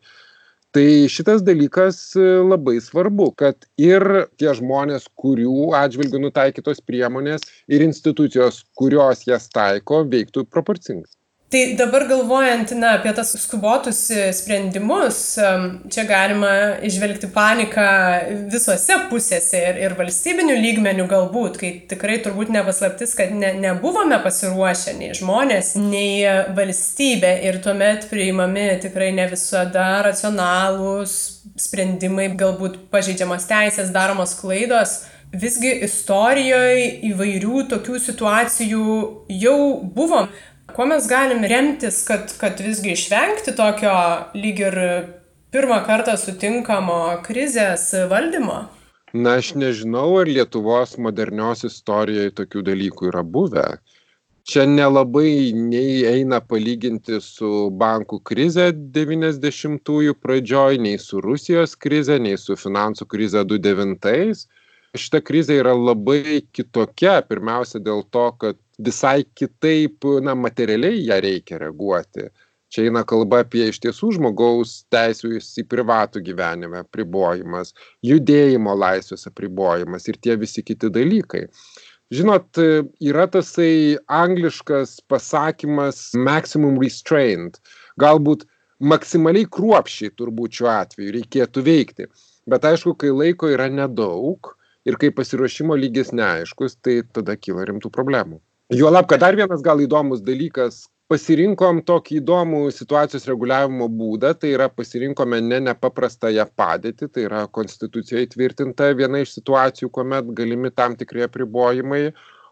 tai 0.77 1.09
šitas 1.11 1.43
dalykas 1.47 2.01
e, 2.17 2.27
labai 2.47 2.79
svarbu 2.83 3.31
kad 3.43 3.67
ir 3.81 4.05
tie 4.41 4.53
žmonės 4.57 5.09
kurių 5.19 5.71
atžvilgiu 5.79 6.23
nutaikytos 6.23 6.83
priemonės 6.87 7.47
ir 7.69 7.83
institucijos 7.87 8.63
kurios 8.79 9.27
jas 9.27 9.49
taiko 9.51 10.05
veiktų 10.13 10.47
proporcingai 10.47 11.11
Tai 11.51 11.75
dabar 11.75 12.05
galvojant 12.07 12.71
na, 12.79 12.93
apie 12.95 13.11
tas 13.11 13.33
skubotus 13.43 14.05
e, 14.15 14.29
sprendimus, 14.39 15.17
čia 15.91 16.05
galima 16.07 16.51
išvelgti 16.87 17.27
paniką 17.35 17.87
visose 18.53 18.99
pusėse 19.11 19.59
ir, 19.59 19.81
ir 19.83 19.97
valstybinių 19.99 20.55
lygmenių 20.61 21.09
galbūt, 21.11 21.57
kai 21.59 21.73
tikrai 21.91 22.21
turbūt 22.23 22.53
nepaslaptis, 22.55 23.17
kad 23.19 23.35
ne, 23.35 23.51
nebuvome 23.65 24.21
pasiruošę 24.23 24.95
nei 25.01 25.11
žmonės, 25.19 25.73
nei 25.83 26.23
valstybė 26.55 27.33
ir 27.49 27.59
tuomet 27.65 28.07
priimami 28.13 28.69
tikrai 28.85 29.11
ne 29.17 29.27
visada 29.33 29.89
racionalūs 30.07 31.17
sprendimai, 31.59 32.29
galbūt 32.39 32.85
pažeidžiamos 32.95 33.51
teisės, 33.51 33.91
daromos 33.91 34.37
klaidos. 34.39 35.01
Visgi 35.31 35.71
istorijoje 35.87 36.87
įvairių 37.11 37.67
tokių 37.75 37.99
situacijų 38.07 38.87
jau 39.43 39.59
buvo. 39.99 40.25
Kuo 40.75 40.87
mes 40.87 41.07
galim 41.09 41.45
remtis, 41.45 42.03
kad, 42.07 42.33
kad 42.41 42.61
visgi 42.63 42.95
išvengti 42.95 43.55
tokio 43.57 43.95
lyg 44.35 44.61
ir 44.63 44.77
pirmą 45.55 45.81
kartą 45.87 46.17
sutinkamo 46.21 46.99
krizės 47.27 47.89
valdymo? 48.11 48.61
Na, 49.13 49.39
aš 49.41 49.55
nežinau, 49.59 50.21
ar 50.21 50.29
Lietuvos 50.31 50.95
modernios 51.03 51.65
istorijoje 51.67 52.31
tokių 52.43 52.63
dalykų 52.69 53.09
yra 53.11 53.25
buvę. 53.27 53.65
Čia 54.51 54.65
nelabai 54.71 55.51
nei 55.55 56.05
eina 56.07 56.39
palyginti 56.41 57.19
su 57.23 57.51
bankų 57.83 58.21
krize 58.31 58.71
90-ųjų 58.95 60.15
pradžioj, 60.23 60.79
nei 60.87 61.03
su 61.03 61.21
Rusijos 61.25 61.75
krize, 61.75 62.17
nei 62.23 62.39
su 62.39 62.57
finansų 62.59 63.07
krize 63.11 63.43
2009. 63.45 64.47
Šita 64.99 65.21
krizė 65.23 65.61
yra 65.61 65.71
labai 65.79 66.41
kitokia, 66.51 67.21
pirmiausia 67.23 67.79
dėl 67.79 68.01
to, 68.11 68.25
kad 68.43 68.57
visai 68.83 69.23
kitaip 69.39 70.07
na 70.27 70.35
materialiai 70.35 71.05
ją 71.07 71.19
reikia 71.23 71.61
reaguoti. 71.63 72.27
Čia 72.71 72.89
eina 72.89 73.05
kalba 73.07 73.45
apie 73.45 73.69
iš 73.71 73.79
tiesų 73.85 74.13
žmogaus 74.17 74.81
teisių 74.95 75.37
į 75.39 75.65
privatų 75.71 76.25
gyvenimą 76.27 76.83
apribojimas 76.85 77.73
judėjimo 78.07 78.75
laisvės 78.79 79.27
apribojimas 79.31 80.07
ir 80.11 80.19
tie 80.23 80.37
visi 80.39 80.63
kiti 80.67 80.91
dalykai. 80.91 81.47
Žinot 82.11 82.59
yra 82.59 83.27
tasai 83.31 83.99
angliškas 84.11 84.99
pasakymas 85.11 86.09
maximum 86.19 86.79
restraint 86.83 87.63
galbūt 88.03 88.47
maksimaliai 88.83 89.47
kruopščiai 89.47 90.15
turbūt 90.19 90.59
šiuo 90.59 90.71
atveju 90.75 91.15
reikėtų 91.19 91.67
veikti. 91.67 92.11
Bet 92.51 92.67
aišku 92.67 92.97
kai 92.99 93.15
laiko 93.15 93.51
yra 93.55 93.71
nedaug 93.71 94.57
ir 94.89 94.97
kai 95.01 95.11
pasiruošimo 95.17 95.77
lygis 95.77 96.15
neaiškus 96.17 96.79
tai 96.85 97.01
tada 97.17 97.37
kyla 97.37 97.67
rimtų 97.69 97.93
problemų. 97.95 98.41
Juolab 98.71 99.09
kad 99.11 99.23
dar 99.25 99.37
vienas 99.37 99.63
gal 99.67 99.83
įdomus 99.83 100.23
dalykas 100.23 100.85
pasirinkom 101.11 101.81
tokį 101.83 102.21
įdomų 102.21 102.61
situacijos 102.75 103.25
reguliavimo 103.27 103.89
būdą 103.91 104.31
tai 104.39 104.53
yra 104.55 104.69
pasirinkome 104.71 105.41
ne 105.43 105.59
nepaprastąją 105.67 106.47
padėtį 106.57 107.09
tai 107.11 107.25
yra 107.27 107.41
konstitucijoj 107.59 108.29
įtvirtinta 108.29 108.93
viena 108.99 109.25
iš 109.25 109.35
situacijų 109.41 109.91
kuomet 109.97 110.31
galimi 110.39 110.71
tam 110.71 110.95
tikri 111.01 111.27
apribojimai 111.27 112.05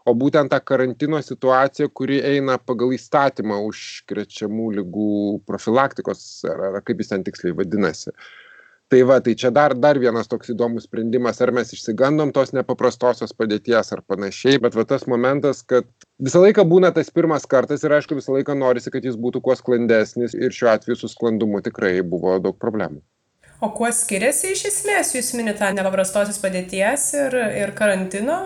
o 0.03 0.15
būtent 0.23 0.51
tą 0.51 0.59
karantino 0.71 1.21
situaciją 1.23 1.87
kuri 1.95 2.19
eina 2.33 2.57
pagal 2.59 2.91
įstatymą 2.97 3.61
užkrečiamų 3.69 4.67
ligų 4.81 5.15
profilaktikos 5.47 6.27
ar 6.51 6.67
ar 6.73 6.83
kaip 6.83 6.99
jis 6.99 7.13
ten 7.13 7.23
tiksliai 7.23 7.55
vadinasi 7.55 8.11
tai 8.89 9.01
va 9.05 9.19
tai 9.21 9.35
čia 9.37 9.51
dar 9.53 9.75
dar 9.77 9.99
vienas 10.01 10.27
toks 10.29 10.49
įdomus 10.53 10.87
sprendimas 10.89 11.41
ar 11.45 11.51
mes 11.53 11.73
išsigandom 11.75 12.33
tos 12.33 12.53
nepaprastosios 12.57 13.35
padėties 13.37 13.93
ar 13.95 14.01
panašiai 14.01 14.61
bet 14.63 14.77
va 14.79 14.85
tas 14.89 15.05
momentas 15.13 15.61
kad 15.61 15.85
visą 16.17 16.41
laiką 16.45 16.65
būna 16.73 16.91
tas 16.95 17.13
pirmas 17.13 17.45
kartas 17.53 17.85
ir 17.85 17.93
aišku 17.99 18.17
visą 18.17 18.33
laiką 18.37 18.57
norisi 18.57 18.93
kad 18.93 19.05
jis 19.05 19.19
būtų 19.21 19.43
kuo 19.45 19.55
sklandesnis 19.59 20.33
ir 20.33 20.55
šiuo 20.55 20.73
atveju 20.73 21.03
su 21.03 21.11
sklandumu 21.13 21.61
tikrai 21.65 21.99
buvo 22.01 22.39
daug 22.41 22.57
problemų. 22.57 23.01
O 23.61 23.69
kuo 23.75 23.89
skiriasi 23.91 24.53
iš 24.55 24.65
esmės? 24.69 25.13
Jūs 25.17 25.33
minit 25.35 25.57
tą 25.59 25.73
nepaprastosios 25.75 26.39
padėties 26.41 27.09
ir 27.19 27.35
ir 27.59 27.73
karantino 27.75 28.39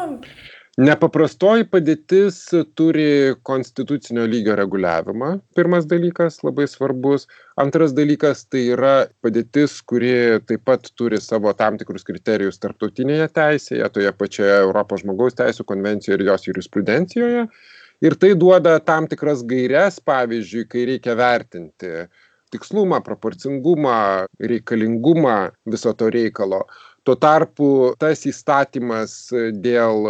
nepaprastoji 0.82 1.68
padėtis 1.70 2.40
turi 2.74 3.36
konstitucinio 3.46 4.26
lygio 4.30 4.56
reguliavimą. 4.58 5.36
Pirmas 5.58 5.86
dalykas 5.86 6.40
labai 6.46 6.66
svarbus. 6.70 7.28
Antras 7.62 7.94
dalykas 7.94 8.48
tai 8.50 8.66
yra 8.74 8.94
padėtis 9.22 9.78
kuri 9.86 10.42
taip 10.48 10.66
pat 10.66 10.90
turi 10.98 11.22
savo 11.22 11.54
tam 11.54 11.78
tikrus 11.78 12.06
kriterijus 12.08 12.58
tarptautinėje 12.64 13.30
teisėje 13.38 13.90
toje 13.94 14.14
pačioje 14.18 14.58
europos 14.64 15.06
žmogaus 15.06 15.38
teisių 15.38 15.68
konvencijoje 15.70 16.20
ir 16.20 16.28
jos 16.32 16.50
jurisprudencijoje. 16.50 17.48
Ir 18.04 18.18
tai 18.20 18.34
duoda 18.36 18.80
tam 18.82 19.06
tikras 19.08 19.46
gaires 19.46 20.02
pavyzdžiui 20.04 20.68
kai 20.68 20.88
reikia 20.90 21.14
vertinti 21.16 22.08
tikslumą 22.54 23.00
proporcingumą 23.06 24.26
reikalingumą 24.42 25.38
viso 25.70 25.94
to 25.98 26.10
reikalo 26.14 26.66
tuo 27.04 27.16
tarpu 27.20 27.68
tas 28.00 28.26
įstatymas 28.30 29.16
dėl 29.60 30.10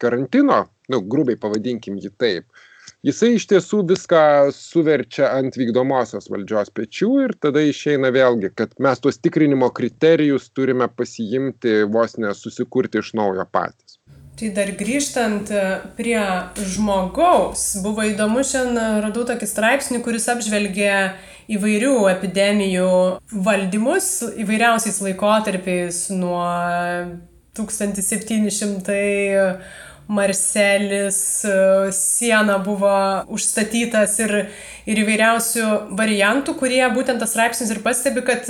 karantino 0.00 0.64
nu 0.92 1.02
grubiai 1.14 1.40
pavadinkim 1.40 1.98
jį 2.02 2.12
taip 2.18 2.62
jisai 3.06 3.32
iš 3.36 3.46
tiesų 3.50 3.82
viską 3.92 4.24
suverčia 4.54 5.32
ant 5.34 5.56
vykdomosios 5.58 6.30
valdžios 6.32 6.70
pečių 6.74 7.10
ir 7.24 7.34
tada 7.42 7.62
išeina 7.66 8.12
vėlgi 8.14 8.52
kad 8.58 8.74
mes 8.82 9.02
tuos 9.02 9.18
tikrinimo 9.22 9.70
kriterijus 9.74 10.50
turime 10.54 10.88
pasiimti 10.88 11.82
vos 11.90 12.18
ne 12.18 12.34
susikurti 12.38 13.02
iš 13.02 13.14
naujo 13.18 13.46
patys. 13.50 13.98
Tai 14.38 14.48
dar 14.56 14.70
grįžtant 14.74 15.50
prie 15.98 16.20
žmogaus, 16.56 17.66
buvo 17.84 18.06
įdomu, 18.08 18.40
šiandien 18.48 19.02
radau 19.04 19.26
tokį 19.28 19.46
straipsnį, 19.46 20.00
kuris 20.02 20.24
apžvelgė 20.32 20.94
įvairių 21.50 21.94
epidemijų 22.12 22.90
valdymus 23.44 24.08
įvairiausiais 24.42 25.00
laikotarpiais 25.02 26.04
nuo 26.14 26.42
1700 27.58 28.98
Marselis, 30.12 31.18
siena 31.96 32.58
buvo 32.60 32.92
užstatytas 33.32 34.18
ir, 34.20 34.34
ir 34.84 35.00
įvairiausių 35.04 35.68
variantų, 35.96 36.56
kurie 36.58 36.82
būtent 36.92 37.22
tas 37.22 37.32
straipsnis 37.32 37.70
ir 37.72 37.80
pastebi, 37.84 38.24
kad 38.26 38.48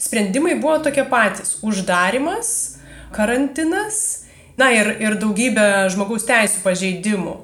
sprendimai 0.00 0.56
buvo 0.58 0.80
tokie 0.82 1.04
patys. 1.06 1.58
Uždarimas, 1.62 2.80
karantinas, 3.14 4.24
na 4.58 4.72
ir, 4.74 4.96
ir 5.04 5.18
daugybė 5.20 5.92
žmogaus 5.92 6.26
teisų 6.28 6.64
pažeidimų. 6.64 7.36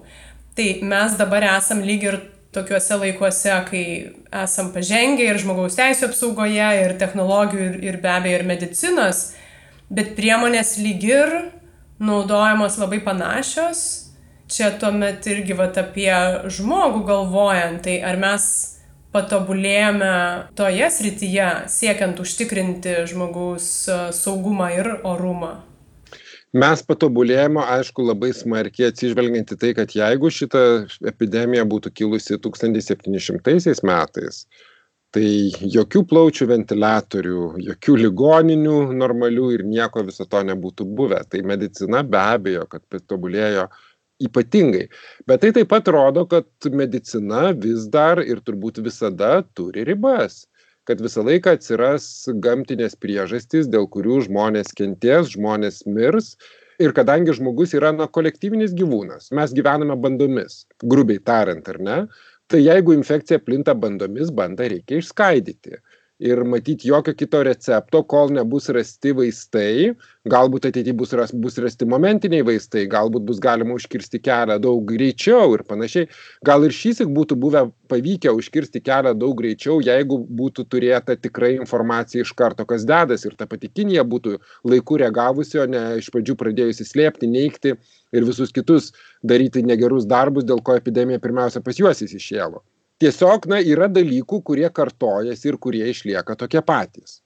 Tai 0.57 0.69
mes 0.89 1.15
dabar 1.21 1.45
esam 1.53 1.85
lyg 1.85 2.09
ir 2.09 2.19
tokiuose 2.57 2.99
laikuose, 3.03 3.53
kai 3.69 3.85
esam 4.45 4.73
pažengę 4.75 5.29
ir 5.29 5.41
žmogaus 5.43 5.77
teisų 5.79 6.11
apsaugoje, 6.11 6.71
ir 6.83 6.97
technologijų, 7.01 7.69
ir, 7.69 7.77
ir 7.91 8.01
be 8.03 8.11
abejo, 8.15 8.41
ir 8.41 8.49
medicinos, 8.49 9.23
bet 9.93 10.17
priemonės 10.19 10.77
lyg 10.83 11.05
ir 11.07 11.37
naudojamos 12.03 12.81
labai 12.81 13.03
panašios. 13.05 13.85
Čia 14.47 14.71
tuomet 14.79 15.27
irgi 15.27 15.57
vat, 15.59 15.79
apie 15.81 16.13
žmogų 16.55 17.03
galvojant, 17.09 17.83
tai 17.83 17.99
ar 18.07 18.19
mes 18.23 18.45
patobulėjome 19.15 20.13
toje 20.59 20.91
srityje, 20.93 21.49
siekiant 21.73 22.21
užtikrinti 22.23 23.01
žmogaus 23.11 23.71
saugumą 24.15 24.71
ir 24.77 24.93
orumą. 25.09 25.57
Mes 26.63 26.83
patobulėjome 26.89 27.65
aišku 27.77 28.05
labai 28.07 28.33
smarkiai 28.37 28.91
atsižvelgiant 28.91 29.53
į 29.53 29.59
tai 29.63 29.75
kad 29.79 29.93
jeigu 29.97 30.31
šita 30.33 30.63
epidemija 31.13 31.67
būtų 31.69 31.93
kilusi 32.01 32.41
tūkstantis 32.43 32.89
septyni 32.91 33.21
šimtaisiais 33.23 33.85
metais 33.87 34.47
tai 35.17 35.27
jokių 35.73 36.03
plaučių 36.11 36.49
ventiliatorių 36.51 37.43
jokių 37.71 37.97
ligoninių 38.03 38.79
normalių 39.01 39.51
ir 39.57 39.65
nieko 39.65 40.05
viso 40.05 40.27
to 40.29 40.43
nebūtų 40.45 40.87
buvę. 40.99 41.23
Tai 41.31 41.43
medicina 41.49 42.03
be 42.05 42.21
abejo 42.21 42.67
kad 42.71 42.85
patobulėjo 42.93 43.69
ypatingai. 44.27 44.87
Bet 45.29 45.43
tai 45.45 45.53
taip 45.57 45.71
pat 45.73 45.89
rodo 45.93 46.27
kad 46.29 46.69
medicina 46.73 47.51
vis 47.53 47.89
dar 47.93 48.21
ir 48.25 48.43
turbūt 48.45 48.83
visada 48.85 49.39
turi 49.57 49.87
ribas 49.89 50.45
kad 50.87 51.03
visą 51.03 51.25
laiką 51.27 51.57
atsiras 51.57 52.07
gamtinės 52.45 52.95
priežastys, 53.03 53.67
dėl 53.73 53.89
kurių 53.91 54.23
žmonės 54.29 54.71
kenties, 54.79 55.33
žmonės 55.35 55.83
mirs. 55.91 56.37
Ir 56.83 56.93
kadangi 56.93 57.33
žmogus 57.33 57.73
yra 57.73 57.91
na, 57.97 58.05
kolektyvinis 58.13 58.75
gyvūnas, 58.77 59.31
mes 59.37 59.55
gyvename 59.57 59.97
bandomis, 59.97 60.67
grubiai 60.85 61.23
tariant, 61.25 61.69
ar 61.73 61.79
ne, 61.81 61.97
tai 62.53 62.61
jeigu 62.61 62.93
infekcija 62.93 63.41
plinta 63.41 63.73
bandomis, 63.73 64.29
bandą 64.29 64.69
reikia 64.69 65.01
išskaidyti 65.01 65.81
ir 66.19 66.45
matyt 66.45 66.85
jokio 66.85 67.15
kito 67.15 67.43
recepto 67.45 68.03
kol 68.09 68.31
nebus 68.33 68.69
rasti 68.73 69.13
vaistai. 69.17 69.93
Galbūt 70.27 70.69
ateity 70.71 70.95
bus 70.97 71.13
ras 71.15 71.33
bus 71.33 71.59
rasti 71.63 71.87
momentiniai 71.87 72.45
vaistai 72.47 72.87
galbūt 72.91 73.27
bus 73.29 73.41
galima 73.43 73.77
užkirsti 73.77 74.21
kelią 74.25 74.57
daug 74.63 74.81
greičiau 74.89 75.53
ir 75.55 75.63
panašiai. 75.69 76.09
Gal 76.47 76.65
ir 76.67 76.75
šįsyk 76.75 77.13
būtų 77.17 77.37
buvę 77.43 77.67
pavykę 77.93 78.33
užkirsti 78.35 78.81
kelią 78.87 79.13
daug 79.19 79.37
greičiau 79.39 79.83
jeigu 79.85 80.19
būtų 80.41 80.67
turėta 80.73 81.19
tikrai 81.21 81.53
informacija 81.59 82.25
iš 82.25 82.33
karto 82.33 82.65
kas 82.65 82.89
dedasi. 82.89 83.29
Ir 83.29 83.37
ta 83.37 83.47
pati 83.51 83.69
kinija 83.69 84.05
būtų 84.07 84.39
laiku 84.65 84.99
reagavusi 85.03 85.61
o 85.61 85.67
ne 85.69 85.85
iš 86.01 86.09
pradžių 86.15 86.39
pradėjusi 86.41 86.89
slėpti 86.89 87.29
neigti 87.29 87.77
ir 88.17 88.25
visus 88.25 88.55
kitus 88.57 88.93
daryti 89.23 89.63
negerus 89.63 90.09
darbus 90.09 90.49
dėl 90.49 90.65
ko 90.65 90.79
epidemija 90.81 91.21
pirmiausia 91.21 91.61
pas 91.61 91.77
juos 91.79 92.03
įsišėlo 92.03 92.65
tiesiog 93.03 93.49
na 93.51 93.61
yra 93.61 93.89
dalykų 93.93 94.41
kurie 94.47 94.69
kartojasi 94.73 95.53
ir 95.53 95.59
kurie 95.63 95.85
išlieka 95.91 96.37
tokie 96.39 96.63
patys. 96.65 97.21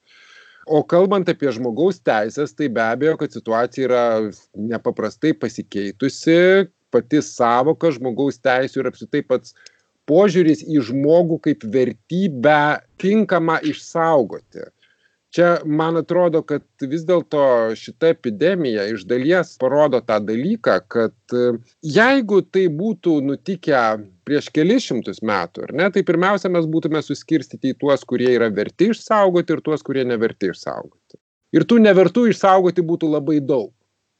O 0.67 0.83
kalbant 0.85 1.29
apie 1.31 1.49
žmogaus 1.51 1.99
teises 2.05 2.53
tai 2.53 2.69
be 2.69 2.83
abejo 2.83 3.17
kad 3.19 3.33
situacija 3.33 3.87
yra 3.87 4.03
nepaprastai 4.53 5.33
pasikeitusi. 5.33 6.67
Pati 6.91 7.21
sąvoka 7.23 7.87
žmogaus 7.95 8.37
teisių 8.43 8.81
ir 8.81 8.89
apskritai 8.89 9.21
pats 9.23 9.55
požiūris 10.11 10.65
į 10.67 10.81
žmogų 10.89 11.37
kaip 11.47 11.63
vertybę 11.71 12.81
tinkamą 12.99 13.61
išsaugoti 13.71 14.67
čia 15.31 15.49
man 15.65 15.97
atrodo 15.97 16.41
kad 16.47 16.63
vis 16.91 17.05
dėlto 17.07 17.41
šita 17.79 18.11
epidemija 18.11 18.87
iš 18.91 19.05
dalies 19.07 19.53
parodo 19.61 20.01
tą 20.03 20.19
dalyką 20.27 20.77
kad 20.91 21.35
jeigu 21.81 22.41
tai 22.51 22.67
būtų 22.81 23.17
nutikę 23.29 23.81
prieš 24.27 24.51
kelis 24.55 24.89
šimtus 24.89 25.23
metų 25.25 25.67
ar 25.67 25.75
ne 25.79 25.89
tai 25.95 26.03
pirmiausia 26.07 26.51
mes 26.51 26.67
būtume 26.71 27.01
suskirstyti 27.05 27.73
į 27.73 27.79
tuos 27.83 28.03
kurie 28.07 28.33
yra 28.35 28.51
verti 28.53 28.91
išsaugoti 28.91 29.55
ir 29.55 29.63
tuos 29.65 29.83
kurie 29.87 30.05
neverti 30.07 30.51
išsaugoti. 30.51 31.19
Ir 31.55 31.67
tų 31.67 31.81
nevertų 31.83 32.29
išsaugoti 32.31 32.83
būtų 32.87 33.11
labai 33.11 33.39
daug. 33.43 33.71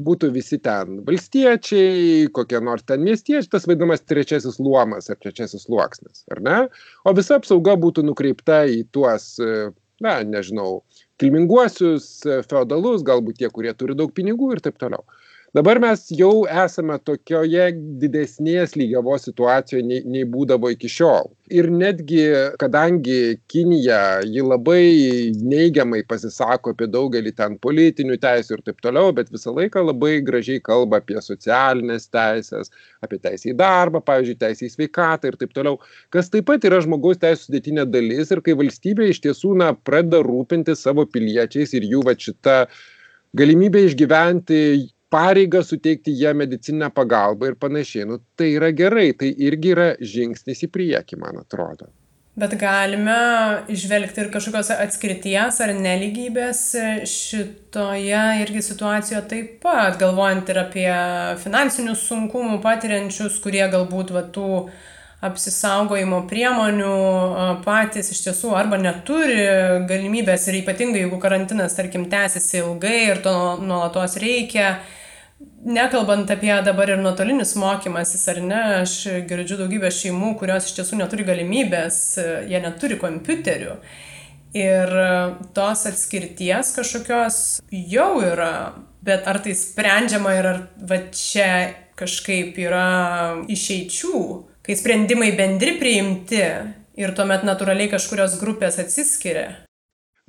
Būtų 0.02 0.32
visi 0.34 0.58
ten 0.58 1.04
valstiečiai 1.06 2.26
kokie 2.34 2.58
nors 2.66 2.82
ten 2.90 3.04
miestiečiai 3.06 3.52
tas 3.52 3.68
vadinamas 3.70 4.02
trečiasis 4.02 4.58
luomas 4.58 5.12
ar 5.14 5.20
trečiasis 5.22 5.68
sluoksnis 5.68 6.24
ar 6.34 6.42
ne? 6.42 6.58
O 7.06 7.14
visa 7.14 7.38
apsauga 7.38 7.76
būtų 7.78 8.08
nukreipta 8.08 8.64
į 8.66 8.82
tuos 8.96 9.36
na 10.02 10.18
nežinau 10.36 10.82
kilminguosius 11.22 12.08
feodalus 12.50 13.06
galbūt 13.10 13.40
tie 13.42 13.50
kurie 13.58 13.74
turi 13.78 13.96
daug 14.02 14.14
pinigų 14.18 14.54
ir 14.58 14.66
taip 14.68 14.82
toliau 14.82 15.06
dabar 15.54 15.80
mes 15.84 16.06
jau 16.16 16.46
esame 16.48 16.96
tokioje 17.04 17.66
didesnės 18.00 18.78
lygiavos 18.80 19.26
situacijoj 19.28 19.82
nei 19.84 20.00
nei 20.08 20.24
būdavo 20.24 20.70
iki 20.72 20.88
šiol. 20.92 21.28
Ir 21.52 21.68
netgi 21.68 22.22
kadangi 22.62 23.36
kinija 23.52 24.22
ji 24.24 24.44
labai 24.48 25.34
neigiamai 25.36 26.06
pasisako 26.08 26.72
apie 26.72 26.88
daugelį 26.88 27.34
ten 27.36 27.58
politinių 27.66 28.16
teisių 28.24 28.56
ir 28.56 28.64
taip 28.70 28.80
toliau 28.86 29.12
bet 29.18 29.34
visą 29.34 29.52
laiką 29.58 29.84
labai 29.90 30.14
gražiai 30.30 30.64
kalba 30.64 31.02
apie 31.02 31.20
socialines 31.26 32.08
teises 32.08 32.72
apie 33.04 33.20
teisę 33.20 33.52
į 33.52 33.58
darbą 33.60 34.00
pavyzdžiui 34.08 34.40
teisę 34.46 34.70
į 34.70 34.72
sveikatą 34.78 35.34
ir 35.34 35.40
taip 35.44 35.52
toliau 35.58 35.82
kas 36.16 36.32
taip 36.32 36.48
pat 36.48 36.64
yra 36.72 36.80
žmogaus 36.86 37.20
teisių 37.20 37.50
sudėtinė 37.50 37.88
dalis 37.92 38.32
ir 38.32 38.40
kai 38.48 38.56
valstybė 38.64 39.12
iš 39.12 39.20
tiesų 39.28 39.54
na 39.66 39.74
pradeda 39.76 40.24
rūpintis 40.24 40.88
savo 40.88 41.04
piliečiais 41.12 41.76
ir 41.76 41.92
jų 41.92 42.08
vat 42.08 42.24
šita 42.24 42.58
galimybė 43.36 43.84
išgyventi 43.90 44.64
pareigą 45.12 45.64
suteikti 45.68 46.14
jiem 46.16 46.40
medicininę 46.44 46.92
pagalbą 46.96 47.52
ir 47.52 47.58
panašiai. 47.60 48.08
Nu 48.10 48.22
tai 48.40 48.54
yra 48.58 48.72
gerai 48.76 49.12
tai 49.18 49.34
irgi 49.48 49.74
yra 49.76 49.90
žingsnis 50.14 50.64
į 50.68 50.72
priekį 50.76 51.20
man 51.22 51.42
atrodo. 51.44 51.92
Bet 52.42 52.54
galime 52.56 53.16
išvelgti 53.68 54.22
ir 54.24 54.30
kažkokios 54.32 54.70
atskirties 54.72 55.58
ar 55.66 55.74
neligybės 55.76 56.62
šitoje 57.12 58.22
irgi 58.46 58.62
situacijoje 58.64 59.26
taip 59.34 59.50
pat, 59.66 59.98
galvojant 60.00 60.48
ir 60.54 60.62
apie 60.62 60.88
finansinius 61.44 62.06
sunkumų 62.08 62.62
patiriančius, 62.64 63.36
kurie 63.44 63.66
galbūt 63.74 64.16
va, 64.16 64.24
tų 64.24 64.48
apsisaugojimo 65.28 66.24
priemonių 66.32 66.96
patys 67.66 68.14
iš 68.16 68.24
tiesų 68.30 68.56
arba 68.58 68.80
neturi 68.80 69.44
galimybės 69.92 70.48
ir 70.48 70.62
ypatingai 70.64 71.04
jeigu 71.04 71.20
karantinas, 71.22 71.76
tarkim, 71.78 72.08
tęsiasi 72.10 72.62
ilgai 72.64 72.98
ir 73.12 73.22
to 73.28 73.36
nuolatos 73.60 74.16
reikia, 74.24 74.78
nekalbant 75.66 76.30
apie 76.34 76.54
dabar 76.66 76.90
ir 76.90 77.02
nuotolinis 77.02 77.54
mokymasis, 77.60 78.24
ar 78.32 78.40
ne, 78.46 78.62
aš 78.82 78.96
girdžiu 79.30 79.60
daugybę 79.62 79.92
šeimų, 79.94 80.36
kurios 80.40 80.70
iš 80.70 80.78
tiesų 80.80 81.02
neturi 81.02 81.26
galimybės, 81.28 82.00
jie 82.50 82.62
neturi 82.64 82.98
kompiuterių. 83.02 83.78
Ir 84.58 84.90
tos 85.56 85.86
atskirties 85.88 86.74
kažkokios 86.76 87.38
jau 87.72 88.10
yra, 88.26 88.74
bet 89.06 89.30
ar 89.30 89.40
tai 89.44 89.54
sprendžiama 89.56 90.34
ir 90.36 90.50
ar 90.50 90.60
va 90.90 91.00
čia 91.16 91.48
kažkaip 92.00 92.58
yra 92.60 92.88
išeičių, 93.52 94.22
kai 94.66 94.76
sprendimai 94.78 95.32
bendri 95.38 95.78
priimti 95.80 96.44
ir 97.00 97.16
tuomet 97.16 97.46
natūraliai 97.48 97.92
kažkurios 97.94 98.36
grupės 98.42 98.82
atsiskiria? 98.82 99.62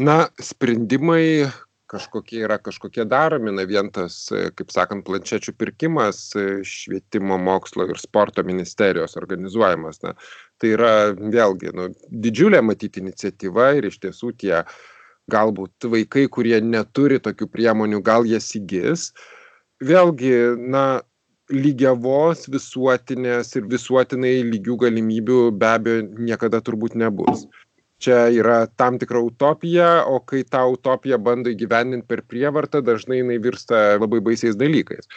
Na, 0.03 0.29
sprendimai 0.40 1.48
kažkokie 1.93 2.43
yra 2.47 2.57
kažkokie 2.59 3.05
daromi 3.09 3.53
na 3.53 3.67
vien 3.69 3.91
tas 3.93 4.17
kaip 4.57 4.73
sakant 4.73 5.05
planšečių 5.07 5.55
pirkimas 5.61 6.23
švietimo 6.69 7.39
mokslo 7.41 7.87
ir 7.91 8.01
sporto 8.01 8.45
ministerijos 8.47 9.19
organizuojamas 9.21 10.03
na. 10.07 10.15
Tai 10.61 10.73
yra 10.79 10.95
vėlgi 11.13 11.75
nu 11.77 11.91
didžiulė 12.25 12.63
matyt 12.65 12.99
iniciatyva 13.03 13.73
ir 13.79 13.91
iš 13.91 14.01
tiesų 14.07 14.33
tie 14.41 14.63
galbūt 15.33 15.89
vaikai 15.93 16.27
kurie 16.33 16.59
neturi 16.65 17.21
tokių 17.23 17.49
priemonių 17.53 18.03
gal 18.05 18.29
jas 18.29 18.51
įgis. 18.59 19.11
Vėlgi 19.83 20.35
na 20.73 21.03
lygiavos 21.53 22.47
visuotinės 22.49 23.53
ir 23.59 23.67
visuotinai 23.69 24.39
lygių 24.49 24.79
galimybių 24.87 25.41
be 25.59 25.69
abejo 25.77 26.07
niekada 26.31 26.63
turbūt 26.65 26.97
nebus 26.97 27.45
čia 28.03 28.27
yra 28.35 28.65
tam 28.77 28.99
tikra 29.01 29.23
utopija 29.23 29.91
o 30.11 30.19
kai 30.27 30.43
tą 30.45 30.65
utopiją 30.75 31.19
bando 31.23 31.53
įgyvendint 31.53 32.07
per 32.11 32.25
prievartą 32.29 32.83
dažnai 32.85 33.23
jinai 33.23 33.38
virsta 33.43 33.83
labai 34.03 34.21
baisiais 34.25 34.59
dalykais. 34.59 35.09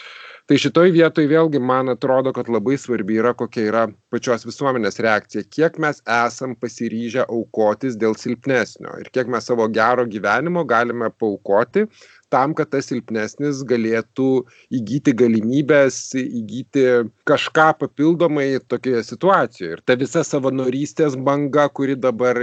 Tai 0.46 0.60
šitoj 0.62 0.92
vietoj 0.94 1.26
vėlgi 1.26 1.58
man 1.58 1.90
atrodo 1.90 2.30
kad 2.36 2.52
labai 2.54 2.76
svarbi 2.78 3.18
yra 3.18 3.32
kokia 3.34 3.64
yra 3.72 3.86
pačios 4.14 4.46
visuomenės 4.46 5.02
reakcija. 5.02 5.42
Kiek 5.50 5.80
mes 5.82 6.04
esam 6.06 6.54
pasiryžę 6.62 7.26
aukotis 7.26 7.98
dėl 7.98 8.14
silpnesnio 8.22 8.94
ir 9.02 9.10
kiek 9.16 9.32
mes 9.34 9.50
savo 9.50 9.66
gero 9.74 10.06
gyvenimo 10.06 10.62
galime 10.70 11.10
paaukoti 11.10 11.88
tam 12.36 12.54
kad 12.58 12.68
tas 12.74 12.90
silpnesnis 12.92 13.62
galėtų 13.70 14.30
įgyti 14.76 15.14
galimybes 15.22 16.00
įgyti 16.20 16.84
kažką 17.30 17.70
papildomai 17.80 18.50
tokioje 18.72 19.06
situacijoje. 19.14 19.78
Ir 19.78 19.84
ta 19.88 19.96
visa 20.00 20.24
savanorystės 20.28 21.16
banga 21.28 21.70
kuri 21.72 21.96
dabar 21.96 22.42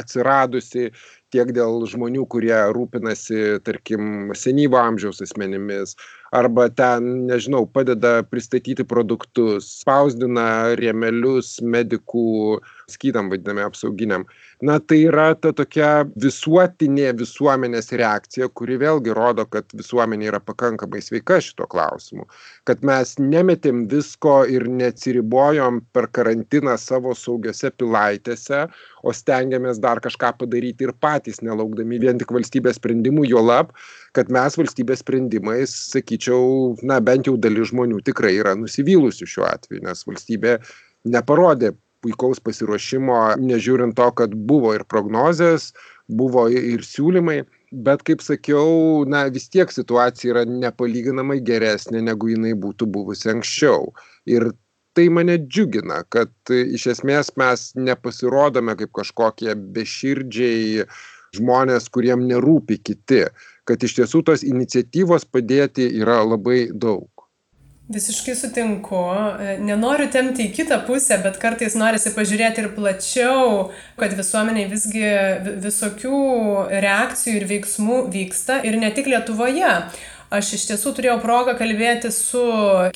atsiradusi 0.00 0.88
tiek 1.34 1.50
dėl 1.56 1.82
žmonių 1.90 2.24
kurie 2.30 2.56
rūpinasi 2.76 3.58
tarkim 3.66 4.30
senyvo 4.38 4.78
amžiaus 4.80 5.20
asmenimis 5.24 5.96
arba 6.34 6.68
ten 6.70 7.26
nežinau 7.28 7.64
padeda 7.66 8.20
pristatyti 8.30 8.86
produktus 8.86 9.68
spausdina 9.82 10.46
rėmelius 10.80 11.56
medikų 11.76 12.60
skydam 12.90 13.30
vadinami 13.32 13.64
apsauginiam. 13.64 14.26
Na 14.62 14.78
tai 14.80 15.00
yra 15.08 15.32
ta 15.34 15.52
tokia 15.56 16.04
visuotinė 16.20 17.10
visuomenės 17.18 17.92
reakcija 17.96 18.48
kuri 18.58 18.78
vėlgi 18.80 19.14
rodo 19.16 19.46
kad 19.50 19.68
visuomenė 19.76 20.30
yra 20.32 20.40
pakankamai 20.40 21.02
sveika 21.04 21.40
šituo 21.44 21.68
klausimu. 21.70 22.28
Kad 22.68 22.84
mes 22.86 23.16
nemetėm 23.20 23.84
visko 23.90 24.42
ir 24.50 24.68
neatsiribojom 24.68 25.82
per 25.96 26.08
karantiną 26.14 26.76
savo 26.80 27.14
saugiose 27.18 27.72
pilaitėse 27.78 28.64
o 29.04 29.12
stengiamės 29.12 29.80
dar 29.82 30.00
kažką 30.04 30.34
padaryti 30.40 30.88
ir 30.88 30.94
patys 31.00 31.42
nelaukdami 31.44 32.00
vien 32.02 32.20
tik 32.20 32.32
valstybės 32.34 32.80
sprendimų 32.80 33.28
juolab 33.32 33.74
kad 34.16 34.30
mes 34.32 34.56
valstybės 34.58 35.02
sprendimais 35.04 35.74
sakyčiau 35.92 36.74
na 36.86 37.00
bent 37.04 37.28
jau 37.28 37.36
dalis 37.40 37.72
žmonių 37.72 38.00
tikrai 38.06 38.36
yra 38.40 38.54
nusivylusių 38.58 39.28
šiuo 39.28 39.48
atveju 39.50 39.84
nes 39.88 40.04
valstybė 40.08 40.58
neparodė 41.04 41.74
puikaus 42.04 42.40
pasiruošimo 42.44 43.18
nežiūrint 43.40 43.96
to 43.98 44.08
kad 44.20 44.34
buvo 44.48 44.74
ir 44.76 44.84
prognozės 44.88 45.72
buvo 46.08 46.48
ir 46.52 46.84
siūlymai. 46.84 47.42
Bet 47.84 48.04
kaip 48.06 48.20
sakiau 48.22 49.02
na 49.10 49.24
vis 49.34 49.48
tiek 49.50 49.72
situacija 49.72 50.34
yra 50.34 50.42
nepalyginamai 50.46 51.40
geresnė 51.42 52.04
negu 52.06 52.30
jinai 52.30 52.52
būtų 52.54 52.86
buvusi 52.86 53.32
anksčiau. 53.32 53.88
Ir 54.30 54.52
tai 54.94 55.08
mane 55.10 55.40
džiugina 55.42 56.04
kad 56.14 56.30
iš 56.54 56.86
esmės 56.92 57.32
mes 57.40 57.72
nepasirodome 57.74 58.76
kaip 58.78 58.92
kažkokie 59.00 59.56
beširdžiai 59.74 60.86
žmonės 61.34 61.90
kuriem 61.90 62.28
nerūpi 62.30 62.78
kiti. 62.78 63.24
Kad 63.66 63.82
iš 63.82 63.96
tiesų 63.98 64.22
tos 64.28 64.44
iniciatyvos 64.46 65.26
padėti 65.26 65.88
yra 65.98 66.20
labai 66.22 66.68
daug 66.70 67.08
Visiškai 67.88 68.32
sutinku. 68.32 68.96
Nenoriu 69.60 70.06
temti 70.08 70.46
į 70.46 70.52
kitą 70.56 70.78
pusę, 70.86 71.18
bet 71.20 71.36
kartais 71.36 71.74
norisi 71.76 72.14
pažiūrėti 72.14 72.62
ir 72.62 72.70
plačiau, 72.72 73.74
kad 74.00 74.14
visuomeniai 74.16 74.70
visgi 74.70 75.04
visokių 75.60 76.20
reakcijų 76.80 77.34
ir 77.42 77.46
veiksmų 77.50 77.98
vyksta 78.14 78.62
ir 78.64 78.80
ne 78.80 78.88
tik 78.96 79.12
Lietuvoje. 79.12 79.74
Aš 80.32 80.54
iš 80.56 80.64
tiesų 80.70 80.94
turėjau 80.96 81.18
progą 81.20 81.52
kalbėti 81.60 82.08
su 82.08 82.40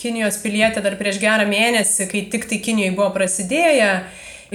Kinijos 0.01 0.41
pilietė 0.41 0.81
dar 0.81 0.97
prieš 0.97 1.21
gerą 1.21 1.45
mėnesį, 1.53 2.09
kai 2.09 2.25
tik 2.33 2.49
tai 2.49 2.63
Kinijoje 2.65 2.97
buvo 2.97 3.13
prasidėję. 3.21 3.93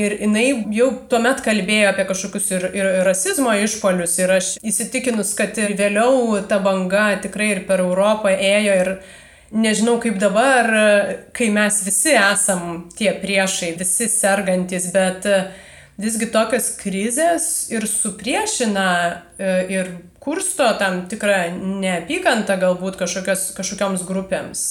Ir 0.01 0.15
jinai 0.17 0.47
jau 0.73 0.87
tuomet 1.05 1.43
kalbėjo 1.45 1.91
apie 1.91 2.09
kažkokius 2.09 2.47
ir, 2.55 2.71
ir 2.73 2.87
rasizmo 3.05 3.53
išpolius. 3.53 4.17
Ir 4.17 4.39
aš 4.41 4.55
įsitikinus, 4.65 5.35
kad 5.37 5.53
ir 5.61 5.75
vėliau 5.77 6.39
ta 6.49 6.57
banga 6.57 7.11
tikrai 7.21 7.51
ir 7.53 7.67
per 7.69 7.85
Europą 7.85 8.33
ėjo 8.33 8.79
ir 8.81 8.97
nežinau 9.53 9.99
kaip 10.01 10.17
dabar, 10.21 10.69
kai 11.35 11.49
mes 11.53 11.81
visi 11.85 12.15
esam 12.17 12.87
tie 12.97 13.13
priešai, 13.21 13.73
visi 13.79 14.09
sergantis, 14.11 14.89
bet 14.93 15.27
e, 15.29 15.41
visgi 16.01 16.29
tokios 16.33 16.71
krizės 16.79 17.47
ir 17.73 17.85
supriešina 17.89 18.87
e, 19.37 19.51
ir 19.77 19.91
kursto 20.23 20.71
tam 20.79 21.03
tikrą 21.11 21.53
neapykantą 21.83 22.57
galbūt 22.61 22.97
kažkokios, 23.03 23.51
kažkokioms 23.57 24.07
grupėms. 24.09 24.65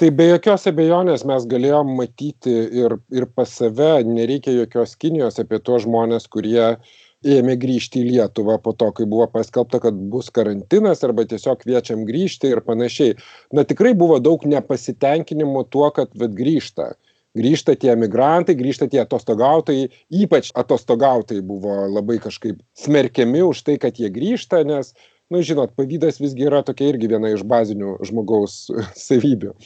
Tai 0.00 0.10
be 0.10 0.26
jokios 0.26 0.66
abejonės 0.66 1.22
mes 1.28 1.44
galėjom 1.46 1.94
matyti 1.94 2.54
ir, 2.82 2.96
ir 3.14 3.28
pas 3.30 3.48
save, 3.60 4.02
nereikia 4.08 4.56
jokios 4.56 4.96
Kinijos 4.98 5.38
apie 5.38 5.60
tuos 5.62 5.84
žmonės, 5.86 6.26
kurie 6.32 6.72
uh, 6.72 6.94
ėmė 7.24 7.56
grįžti 7.60 8.02
į 8.02 8.10
Lietuvą 8.12 8.58
po 8.62 8.74
to, 8.76 8.90
kai 8.96 9.06
buvo 9.08 9.26
paskelbta, 9.32 9.80
kad 9.82 9.96
bus 10.12 10.30
karantinas 10.34 11.04
arba 11.06 11.24
tiesiog 11.28 11.62
kviečiam 11.62 12.04
grįžti 12.08 12.52
ir 12.52 12.60
panašiai. 12.66 13.16
Na 13.56 13.64
tikrai 13.68 13.94
buvo 13.98 14.20
daug 14.22 14.44
nepasitenkinimo 14.48 15.64
tuo, 15.72 15.88
kad 15.94 16.12
vat, 16.20 16.36
grįžta. 16.36 16.92
Grįžta 17.34 17.74
tie 17.80 17.96
migrantai, 17.98 18.54
grįžta 18.54 18.86
tie 18.90 19.00
atostogautojai, 19.02 19.88
ypač 20.22 20.52
atostogautojai 20.54 21.42
buvo 21.42 21.80
labai 21.90 22.20
kažkaip 22.22 22.60
smerkiami 22.78 23.42
už 23.42 23.64
tai, 23.66 23.74
kad 23.82 23.98
jie 23.98 24.12
grįžta, 24.14 24.62
nes, 24.68 24.92
nu, 25.34 25.42
žinot, 25.42 25.74
pavydas 25.74 26.22
visgi 26.22 26.46
yra 26.46 26.62
tokia 26.62 26.92
irgi 26.92 27.10
viena 27.10 27.34
iš 27.34 27.42
bazinių 27.42 27.96
žmogaus 28.06 28.68
savybių 29.08 29.56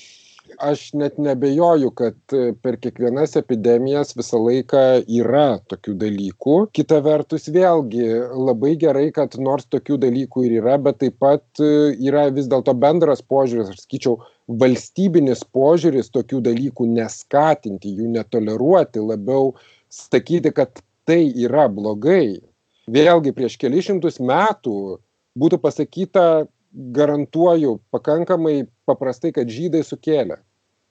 aš 0.59 0.93
net 0.99 1.19
neabejoju 1.19 1.91
kad 1.97 2.17
e, 2.33 2.53
per 2.63 2.79
kiekvienas 2.81 3.37
epidemijas 3.41 4.15
visą 4.17 4.41
laiką 4.43 4.83
yra 5.21 5.59
tokių 5.71 5.95
dalykų. 6.03 6.57
Kita 6.77 7.01
vertus 7.05 7.49
vėlgi 7.53 8.09
labai 8.33 8.75
gerai 8.81 9.09
kad 9.15 9.37
nors 9.43 9.69
tokių 9.73 9.99
dalykų 10.05 10.45
ir 10.49 10.59
yra 10.63 10.77
bet 10.83 11.01
taip 11.03 11.19
pat 11.23 11.45
e, 11.63 11.95
yra 12.09 12.29
vis 12.35 12.51
dėlto 12.51 12.75
bendras 12.79 13.23
požiūris 13.23 13.73
aš 13.75 13.85
sakyčiau 13.85 14.19
valstybinis 14.61 15.45
požiūris 15.55 16.13
tokių 16.15 16.43
dalykų 16.49 16.89
neskatinti 16.97 17.95
jų 17.99 18.13
netoleruoti 18.17 19.05
labiau 19.05 19.53
sakyti 19.93 20.53
kad 20.57 20.81
tai 21.09 21.27
yra 21.37 21.69
blogai. 21.73 22.41
Vėlgi 22.89 23.35
prieš 23.37 23.59
kelis 23.61 23.89
šimtus 23.89 24.17
metų 24.21 24.99
būtų 25.39 25.61
pasakyta 25.61 26.25
garantuoju 26.72 27.78
pakankamai 27.94 28.66
paprastai, 28.88 29.33
kad 29.37 29.50
žydai 29.52 29.85
sukėlė. 29.87 30.38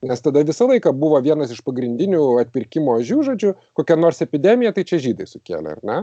Nes 0.06 0.22
tada 0.22 0.44
visą 0.46 0.68
laiką 0.70 0.92
buvo 0.94 1.18
vienas 1.26 1.50
iš 1.54 1.64
pagrindinių 1.66 2.22
atpirkimo 2.44 3.00
ožių, 3.00 3.22
žodžiu, 3.32 3.54
kokia 3.78 3.96
nors 3.98 4.22
epidemija, 4.22 4.70
tai 4.76 4.84
čia 4.86 5.00
žydai 5.02 5.26
sukėlė, 5.26 5.74
ar 5.74 5.80
ne? 5.90 5.96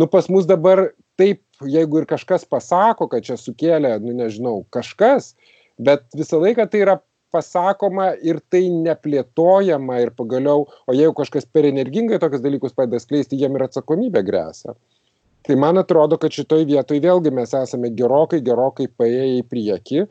Nu, 0.00 0.08
pas 0.08 0.30
mus 0.32 0.48
dabar 0.48 0.86
taip, 1.20 1.42
jeigu 1.60 2.00
ir 2.00 2.08
kažkas 2.08 2.46
pasako, 2.48 3.10
kad 3.12 3.26
čia 3.26 3.36
sukėlė, 3.40 3.98
nu 4.00 4.16
nežinau, 4.16 4.62
kažkas, 4.72 5.34
bet 5.76 6.08
visą 6.16 6.40
laiką 6.40 6.64
tai 6.72 6.86
yra 6.86 6.96
pasakoma 7.34 8.14
ir 8.24 8.40
tai 8.48 8.64
neplėtojama 8.72 10.00
ir 10.00 10.14
pagaliau, 10.16 10.64
o 10.88 10.96
jeigu 10.96 11.12
kažkas 11.18 11.44
per 11.44 11.68
energingai 11.68 12.20
tokius 12.22 12.44
dalykus 12.44 12.76
padeda 12.76 13.02
skleisti, 13.02 13.36
jiem 13.36 13.58
ir 13.58 13.66
atsakomybė 13.66 14.24
grėsia 14.24 14.72
tai 15.44 15.56
man 15.60 15.78
atrodo 15.80 16.18
kad 16.20 16.34
šitoj 16.34 16.64
vietoj 16.68 17.00
vėlgi 17.04 17.32
mes 17.34 17.52
esame 17.58 17.90
gerokai 17.98 18.40
gerokai 18.44 18.88
paėję 18.88 19.26
į 19.38 19.42
priekį. 19.50 20.06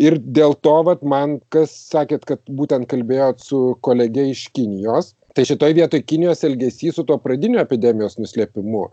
Ir 0.00 0.16
dėl 0.18 0.56
to 0.64 0.74
vat 0.86 1.04
man 1.06 1.38
kas 1.54 1.74
sakėt 1.90 2.24
kad 2.26 2.40
būtent 2.60 2.88
kalbėjot 2.90 3.44
su 3.44 3.60
kolege 3.84 4.24
iš 4.32 4.48
kinijos 4.56 5.12
tai 5.34 5.44
šitoj 5.48 5.74
vietoj 5.74 6.02
kinijos 6.06 6.44
elgesys 6.46 6.94
su 6.96 7.04
tuo 7.06 7.18
pradiniu 7.22 7.58
epidemijos 7.62 8.16
nuslėpimu 8.20 8.84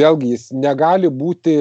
vėlgi 0.00 0.32
jis 0.32 0.46
negali 0.56 1.10
būti 1.22 1.56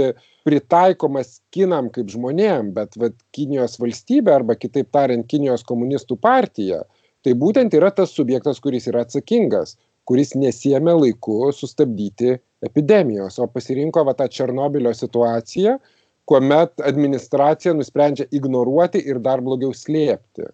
pritaikomas 0.47 1.39
kinam 1.53 1.89
kaip 1.93 2.11
žmonėm 2.13 2.71
bet 2.75 2.95
vat 3.01 3.17
kinijos 3.35 3.77
valstybė 3.81 4.37
arba 4.39 4.55
kitaip 4.55 4.91
tariant 4.95 5.27
kinijos 5.29 5.65
komunistų 5.67 6.17
partija 6.23 6.83
tai 7.25 7.35
būtent 7.35 7.75
yra 7.75 7.91
tas 7.95 8.15
subjektas 8.15 8.61
kuris 8.63 8.87
yra 8.91 9.03
atsakingas 9.05 9.75
kuris 10.07 10.31
nesiėmė 10.39 10.95
laiku 11.01 11.51
sustabdyti 11.55 12.37
epidemijos 12.65 13.39
o 13.39 13.47
pasirinko 13.47 14.03
va 14.07 14.15
tą 14.17 14.27
černobylio 14.31 14.93
situaciją 14.95 15.77
kuomet 16.29 16.81
administracija 16.85 17.73
nusprendžia 17.73 18.27
ignoruoti 18.31 19.01
ir 19.11 19.17
dar 19.25 19.41
blogiau 19.41 19.73
slėpti. 19.73 20.45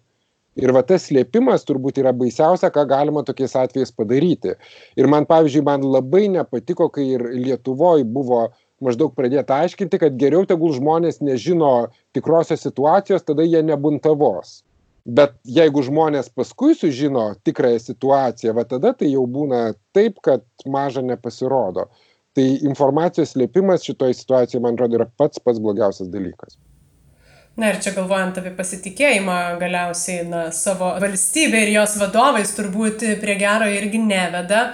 Ir 0.56 0.72
va 0.72 0.80
tas 0.88 1.10
slėpimas 1.10 1.66
turbūt 1.68 1.98
yra 2.00 2.14
baisiausia 2.16 2.70
ką 2.72 2.86
galima 2.88 3.20
tokiais 3.28 3.52
atvejais 3.60 3.92
padaryti. 3.92 4.54
Ir 4.96 5.08
man 5.12 5.28
pavyzdžiui 5.28 5.66
man 5.66 5.84
labai 5.84 6.30
nepatiko 6.32 6.88
kai 6.94 7.04
ir 7.18 7.26
lietuvoj 7.34 8.06
buvo 8.14 8.46
maždaug 8.80 9.12
pradėta 9.16 9.60
aiškinti 9.64 10.00
kad 10.00 10.16
geriau 10.20 10.48
tegul 10.48 10.72
žmonės 10.76 11.20
nežino 11.20 11.74
tikrosios 12.16 12.64
situacijos 12.64 13.28
tada 13.28 13.44
jie 13.44 13.60
nebuntavos 13.64 14.62
bet 15.06 15.36
jeigu 15.46 15.84
žmonės 15.86 16.28
paskui 16.34 16.74
sužino 16.74 17.28
tikrąją 17.46 17.80
situaciją 17.84 18.54
va 18.56 18.66
tada 18.66 18.92
tai 18.98 19.12
jau 19.12 19.24
būna 19.30 19.70
taip 19.94 20.18
kad 20.24 20.44
maža 20.66 21.04
nepasirodo. 21.06 21.86
Tai 22.36 22.46
informacijos 22.68 23.32
slėpimas 23.32 23.86
šitoj 23.86 24.12
situacijoj 24.18 24.62
man 24.64 24.76
atrodo 24.76 24.98
yra 24.98 25.06
pats 25.08 25.40
pats 25.40 25.62
blogiausias 25.62 26.10
dalykas. 26.12 26.58
Na 27.56 27.70
ir 27.72 27.78
čia 27.80 27.94
galvojant 27.96 28.36
apie 28.36 28.50
pasitikėjimą 28.52 29.36
galiausiai 29.62 30.26
na, 30.28 30.42
savo 30.52 30.90
valstybė 31.00 31.62
ir 31.64 31.70
jos 31.78 31.94
vadovais 32.02 32.52
turbūt 32.52 33.06
prie 33.22 33.38
gero 33.40 33.70
irgi 33.72 34.02
neveda. 34.02 34.66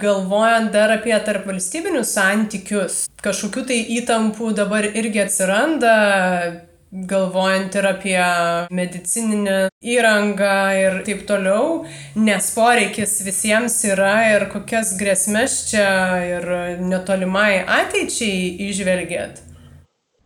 Galvojant 0.00 0.72
dar 0.74 0.90
apie 0.96 1.14
tarp 1.22 1.44
valstybinius 1.46 2.16
santykius, 2.16 3.04
kažkokių 3.22 3.62
tai 3.68 3.78
įtampų 4.00 4.50
dabar 4.58 4.88
irgi 4.88 5.22
atsiranda, 5.22 5.92
galvojant 6.90 7.74
ir 7.78 7.86
apie 7.86 8.22
medicininę 8.74 9.58
įrangą 9.80 10.56
ir 10.78 10.96
taip 11.06 11.22
toliau, 11.28 11.84
nes 12.18 12.48
poreikis 12.54 13.20
visiems 13.26 13.78
yra 13.86 14.14
ir 14.32 14.48
kokias 14.52 14.96
grėsmės 14.98 15.60
čia 15.70 15.90
ir 16.26 16.48
netolimai 16.82 17.62
ateičiai 17.62 18.70
išvelgėt. 18.70 19.38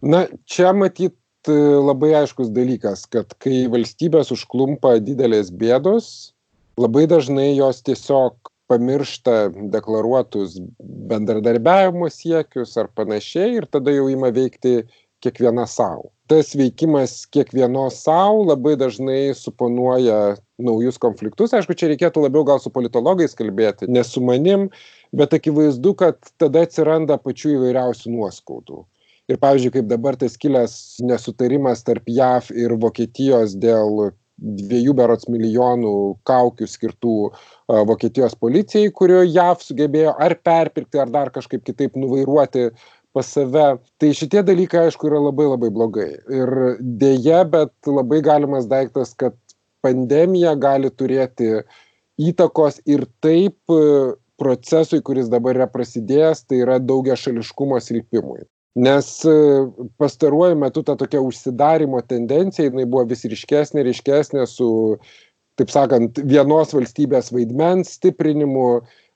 Na, 0.04 0.24
čia 0.48 0.72
matyt 0.76 1.16
labai 1.48 2.14
aiškus 2.22 2.48
dalykas, 2.56 3.04
kad 3.12 3.36
kai 3.40 3.66
valstybės 3.72 4.32
užklumpa 4.32 4.96
didelės 5.04 5.52
bėdos, 5.52 6.32
labai 6.80 7.04
dažnai 7.10 7.52
jos 7.52 7.84
tiesiog 7.84 8.36
pamiršta 8.72 9.50
deklaruotus 9.72 10.56
bendradarbiavimo 10.80 12.08
siekius 12.08 12.72
ar 12.80 12.88
panašiai 12.96 13.58
ir 13.58 13.66
tada 13.68 13.92
jau 13.92 14.06
ima 14.08 14.30
veikti 14.32 14.86
kiekviena 15.24 15.66
sau 15.70 16.10
tas 16.28 16.54
veikimas 16.56 17.26
kiekvienos 17.32 18.00
sau 18.04 18.44
labai 18.46 18.76
dažnai 18.80 19.34
suponuoja 19.36 20.36
naujus 20.58 20.96
konfliktus. 21.00 21.52
Aišku, 21.52 21.76
čia 21.76 21.90
reikėtų 21.92 22.24
labiau 22.24 22.46
gal 22.48 22.60
su 22.62 22.72
politologais 22.72 23.36
kalbėti, 23.36 23.90
ne 23.92 24.04
su 24.06 24.22
manim, 24.24 24.70
bet 25.12 25.36
akivaizdu, 25.36 25.94
kad 26.00 26.18
tada 26.40 26.64
atsiranda 26.64 27.18
pačių 27.20 27.58
įvairiausių 27.58 28.14
nuoskaudų. 28.16 28.84
Ir 29.28 29.40
pavyzdžiui, 29.40 29.72
kaip 29.78 29.88
dabar 29.88 30.16
tas 30.20 30.36
kilęs 30.40 30.74
nesutarimas 31.04 31.84
tarp 31.84 32.08
JAV 32.08 32.50
ir 32.60 32.76
Vokietijos 32.80 33.56
dėl 33.56 34.12
dviejų 34.34 34.96
berots 34.98 35.28
milijonų 35.30 35.94
kaukių 36.26 36.66
skirtų 36.68 37.14
Vokietijos 37.88 38.34
policijai, 38.36 38.90
kurio 38.92 39.22
JAV 39.22 39.62
sugebėjo 39.64 40.16
ar 40.20 40.34
perpirkti, 40.44 41.00
ar 41.00 41.12
dar 41.12 41.30
kažkaip 41.32 41.62
kitaip 41.64 41.96
nuvairuoti 41.96 42.68
pas 43.14 43.30
save. 43.36 43.66
Tai 44.02 44.10
šitie 44.18 44.42
dalykai, 44.46 44.88
aišku, 44.88 45.08
yra 45.10 45.22
labai 45.22 45.48
labai 45.52 45.70
blogai. 45.74 46.10
Ir 46.40 46.54
dėja, 47.02 47.44
bet 47.50 47.72
labai 47.88 48.20
galimas 48.26 48.68
daiktas, 48.70 49.14
kad 49.18 49.36
pandemija 49.84 50.54
gali 50.58 50.90
turėti 50.90 51.62
įtakos 52.20 52.80
ir 52.90 53.06
taip 53.24 53.76
procesui, 54.40 55.02
kuris 55.04 55.30
dabar 55.30 55.54
yra 55.58 55.70
prasidėjęs, 55.70 56.46
tai 56.48 56.64
yra 56.64 56.80
daugia 56.82 57.16
šališkumo 57.18 57.78
silpimui 57.82 58.42
nes 58.74 59.24
e, 59.24 59.30
pastaruoju 59.98 60.56
metu 60.58 60.82
ta 60.82 60.96
tokia 60.98 61.20
užsidarymo 61.22 62.00
tendencija 62.10 62.66
jinai 62.68 62.86
buvo 62.90 63.04
vis 63.10 63.22
ryškesnė 63.30 63.84
ryškesnė 63.86 64.46
su 64.50 64.68
taip 65.60 65.70
sakant 65.70 66.18
vienos 66.26 66.74
valstybės 66.74 67.30
vaidmens 67.34 67.94
stiprinimu 67.98 68.68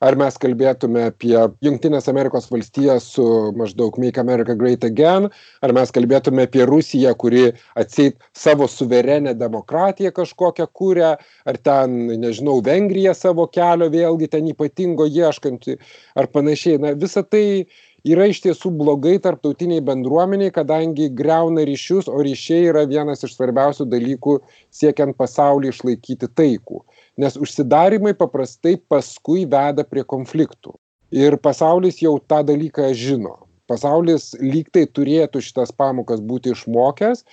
ar 0.04 0.14
mes 0.18 0.36
kalbėtume 0.38 1.08
apie 1.08 1.34
jungtines 1.64 2.06
amerikos 2.10 2.46
valstijas 2.52 3.08
su 3.16 3.24
maždaug 3.58 3.98
make 3.98 4.20
america 4.22 4.54
great 4.54 4.84
again 4.86 5.26
ar 5.62 5.74
mes 5.74 5.90
kalbėtume 5.94 6.44
apie 6.46 6.62
rusiją 6.70 7.14
kuri 7.18 7.48
atseit 7.82 8.20
savo 8.30 8.68
suverenią 8.70 9.34
demokratiją 9.38 10.12
kažkokią 10.14 10.68
kuria 10.80 11.16
ar 11.44 11.58
ten 11.58 11.98
nežinau 12.22 12.60
vengrija 12.62 13.16
savo 13.18 13.48
kelio 13.50 13.90
vėlgi 13.90 14.30
ten 14.30 14.46
ypatingo 14.52 15.08
ieškanti 15.10 15.78
ar 16.14 16.30
panašiai. 16.30 16.78
Na 16.78 16.94
visa 16.94 17.24
tai 17.26 17.66
yra 18.08 18.28
iš 18.30 18.40
tiesų 18.44 18.72
blogai 18.78 19.16
tarptautinei 19.22 19.80
bendruomenei 19.84 20.52
kadangi 20.54 21.08
griauna 21.20 21.64
ryšius 21.68 22.08
o 22.10 22.20
ryšiai 22.24 22.70
yra 22.72 22.84
vienas 22.90 23.24
iš 23.26 23.34
svarbiausių 23.36 23.88
dalykų 23.92 24.38
siekiant 24.80 25.16
pasaulį 25.18 25.72
išlaikyti 25.72 26.30
taikų. 26.40 26.82
Nes 27.20 27.36
užsidarymai 27.40 28.14
paprastai 28.18 28.76
paskui 28.90 29.44
veda 29.50 29.84
prie 29.84 30.06
konfliktų. 30.06 30.76
Ir 31.14 31.38
pasaulis 31.40 32.02
jau 32.04 32.18
tą 32.20 32.42
dalyką 32.46 32.90
žino. 32.94 33.38
Pasaulis 33.68 34.32
lyg 34.40 34.68
tai 34.72 34.86
turėtų 34.86 35.42
šitas 35.44 35.72
pamokas 35.76 36.20
būti 36.24 36.52
išmokęs 36.54 37.24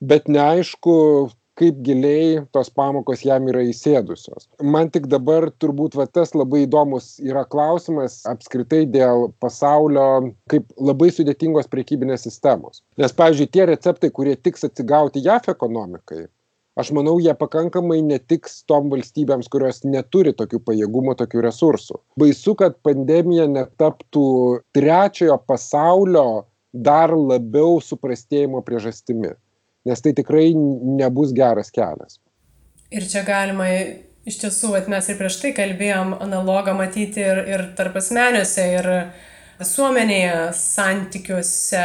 bet 0.00 0.28
neaišku 0.28 1.30
kaip 1.60 1.82
giliai 1.84 2.40
tos 2.56 2.70
pamokos 2.72 3.24
jam 3.26 3.48
yra 3.52 3.62
įsėdusios. 3.68 4.48
Man 4.62 4.90
tik 4.94 5.06
dabar 5.12 5.50
turbūt 5.62 5.96
va 6.00 6.06
tas 6.08 6.34
labai 6.36 6.64
įdomus 6.64 7.12
yra 7.24 7.44
klausimas 7.54 8.20
apskritai 8.30 8.86
dėl 8.88 9.28
pasaulio 9.44 10.32
kaip 10.52 10.68
labai 10.80 11.10
sudėtingos 11.14 11.70
prekybinės 11.72 12.26
sistemos. 12.28 12.82
Nes 13.00 13.14
pavyzdžiui 13.16 13.52
tie 13.52 13.66
receptai 13.70 14.12
kurie 14.14 14.36
tiks 14.36 14.68
atsigauti 14.68 15.24
jav 15.24 15.48
ekonomikai 15.52 16.26
aš 16.80 16.92
manau 16.96 17.18
jie 17.20 17.32
pakankamai 17.36 17.98
netiks 18.06 18.60
tom 18.70 18.88
valstybėms 18.92 19.50
kurios 19.52 19.82
neturi 19.84 20.32
tokių 20.36 20.62
pajėgumų 20.68 21.16
tokių 21.20 21.44
resursų. 21.48 21.98
Baisu 22.20 22.54
kad 22.56 22.78
pandemija 22.86 23.48
netaptų 23.50 24.30
trečiojo 24.76 25.36
pasaulio 25.50 26.26
dar 26.72 27.12
labiau 27.16 27.80
suprastėjimo 27.84 28.62
priežastimi 28.66 29.34
nes 29.88 30.04
tai 30.04 30.12
tikrai 30.16 30.50
nebus 30.54 31.34
geras 31.36 31.72
kelias. 31.74 32.18
Ir 32.90 33.06
čia 33.06 33.22
galima 33.26 33.68
iš 34.28 34.40
tiesų, 34.42 34.74
at 34.78 34.88
mes 34.90 35.08
ir 35.08 35.18
prieš 35.18 35.40
tai 35.42 35.52
kalbėjom, 35.56 36.16
analogą 36.20 36.74
matyti 36.76 37.22
ir, 37.24 37.42
ir 37.48 37.66
tarp 37.78 37.98
asmeniuose, 38.00 38.66
ir 38.76 38.88
visuomenėje, 39.60 40.38
santykiuose, 40.56 41.84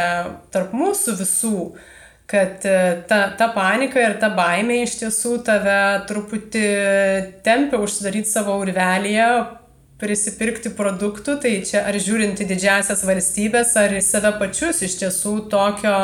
tarp 0.52 0.74
mūsų 0.76 1.14
visų, 1.20 1.60
kad 2.26 2.64
e, 2.66 2.78
ta, 3.08 3.20
ta 3.38 3.50
panika 3.54 4.02
ir 4.02 4.16
ta 4.20 4.32
baimė 4.34 4.80
iš 4.82 4.96
tiesų 5.02 5.36
tave 5.46 5.78
truputį 6.08 6.66
tempia 7.46 7.80
užsidaryti 7.84 8.32
savo 8.32 8.56
urvelėje, 8.62 9.28
prisipirkti 10.00 10.72
produktų, 10.76 11.38
tai 11.40 11.54
čia 11.64 11.86
ar 11.88 11.96
žiūrinti 11.96 12.44
didžiasias 12.48 13.04
valstybės, 13.06 13.72
ar 13.80 13.94
į 13.96 14.02
save 14.04 14.34
pačius 14.40 14.82
iš 14.84 14.98
tiesų 15.00 15.38
tokio 15.52 15.96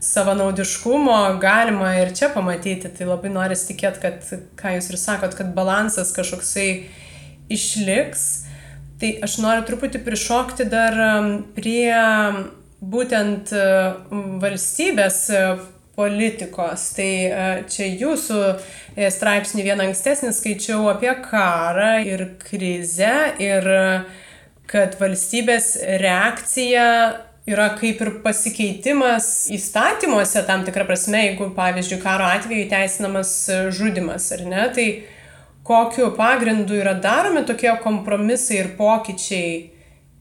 savanaudiškumo 0.00 1.38
galima 1.40 1.94
ir 2.00 2.14
čia 2.16 2.30
pamatyti. 2.34 2.90
Tai 2.96 3.10
labai 3.12 3.32
noris 3.32 3.66
tikėti, 3.68 4.02
kad, 4.02 4.30
ką 4.60 4.76
jūs 4.76 4.90
ir 4.92 5.00
sakot, 5.00 5.36
kad 5.38 5.52
balansas 5.56 6.14
kažkoksai 6.16 6.70
išliks. 7.52 8.28
Tai 9.00 9.10
aš 9.24 9.38
noriu 9.40 9.64
truputį 9.68 10.02
prišokti 10.04 10.66
dar 10.68 10.96
um, 11.00 11.28
prie 11.56 11.92
būtent 12.80 13.52
um, 13.56 14.40
valstybės 14.42 15.20
uh, 15.32 15.62
politikos. 15.96 16.90
Tai 16.96 17.12
uh, 17.28 17.52
čia 17.68 17.88
jūsų 17.88 18.40
e, 18.96 19.08
straipsnį 19.12 19.64
vieną 19.68 19.88
ankstesnį 19.88 20.32
skaičiau 20.36 20.88
apie 20.92 21.12
karą 21.24 21.94
ir 22.08 22.26
krizę 22.44 23.14
ir 23.40 23.72
uh, 23.72 24.26
kad 24.70 24.94
valstybės 25.00 25.74
reakcija 26.00 26.86
yra 27.48 27.70
kaip 27.78 28.00
ir 28.04 28.12
pasikeitimas 28.24 29.48
įstatymuose 29.54 30.42
tam 30.48 30.64
tikra 30.66 30.84
prasme, 30.88 31.22
jeigu, 31.30 31.50
pavyzdžiui, 31.56 32.00
karo 32.02 32.28
atveju 32.28 32.68
teisinamas 32.70 33.32
žudimas, 33.76 34.28
ar 34.36 34.44
ne, 34.48 34.66
tai 34.76 34.86
kokiu 35.66 36.10
pagrindu 36.16 36.78
yra 36.80 36.96
daromi 37.00 37.44
tokie 37.48 37.72
kompromisai 37.84 38.62
ir 38.64 38.72
pokyčiai 38.78 39.52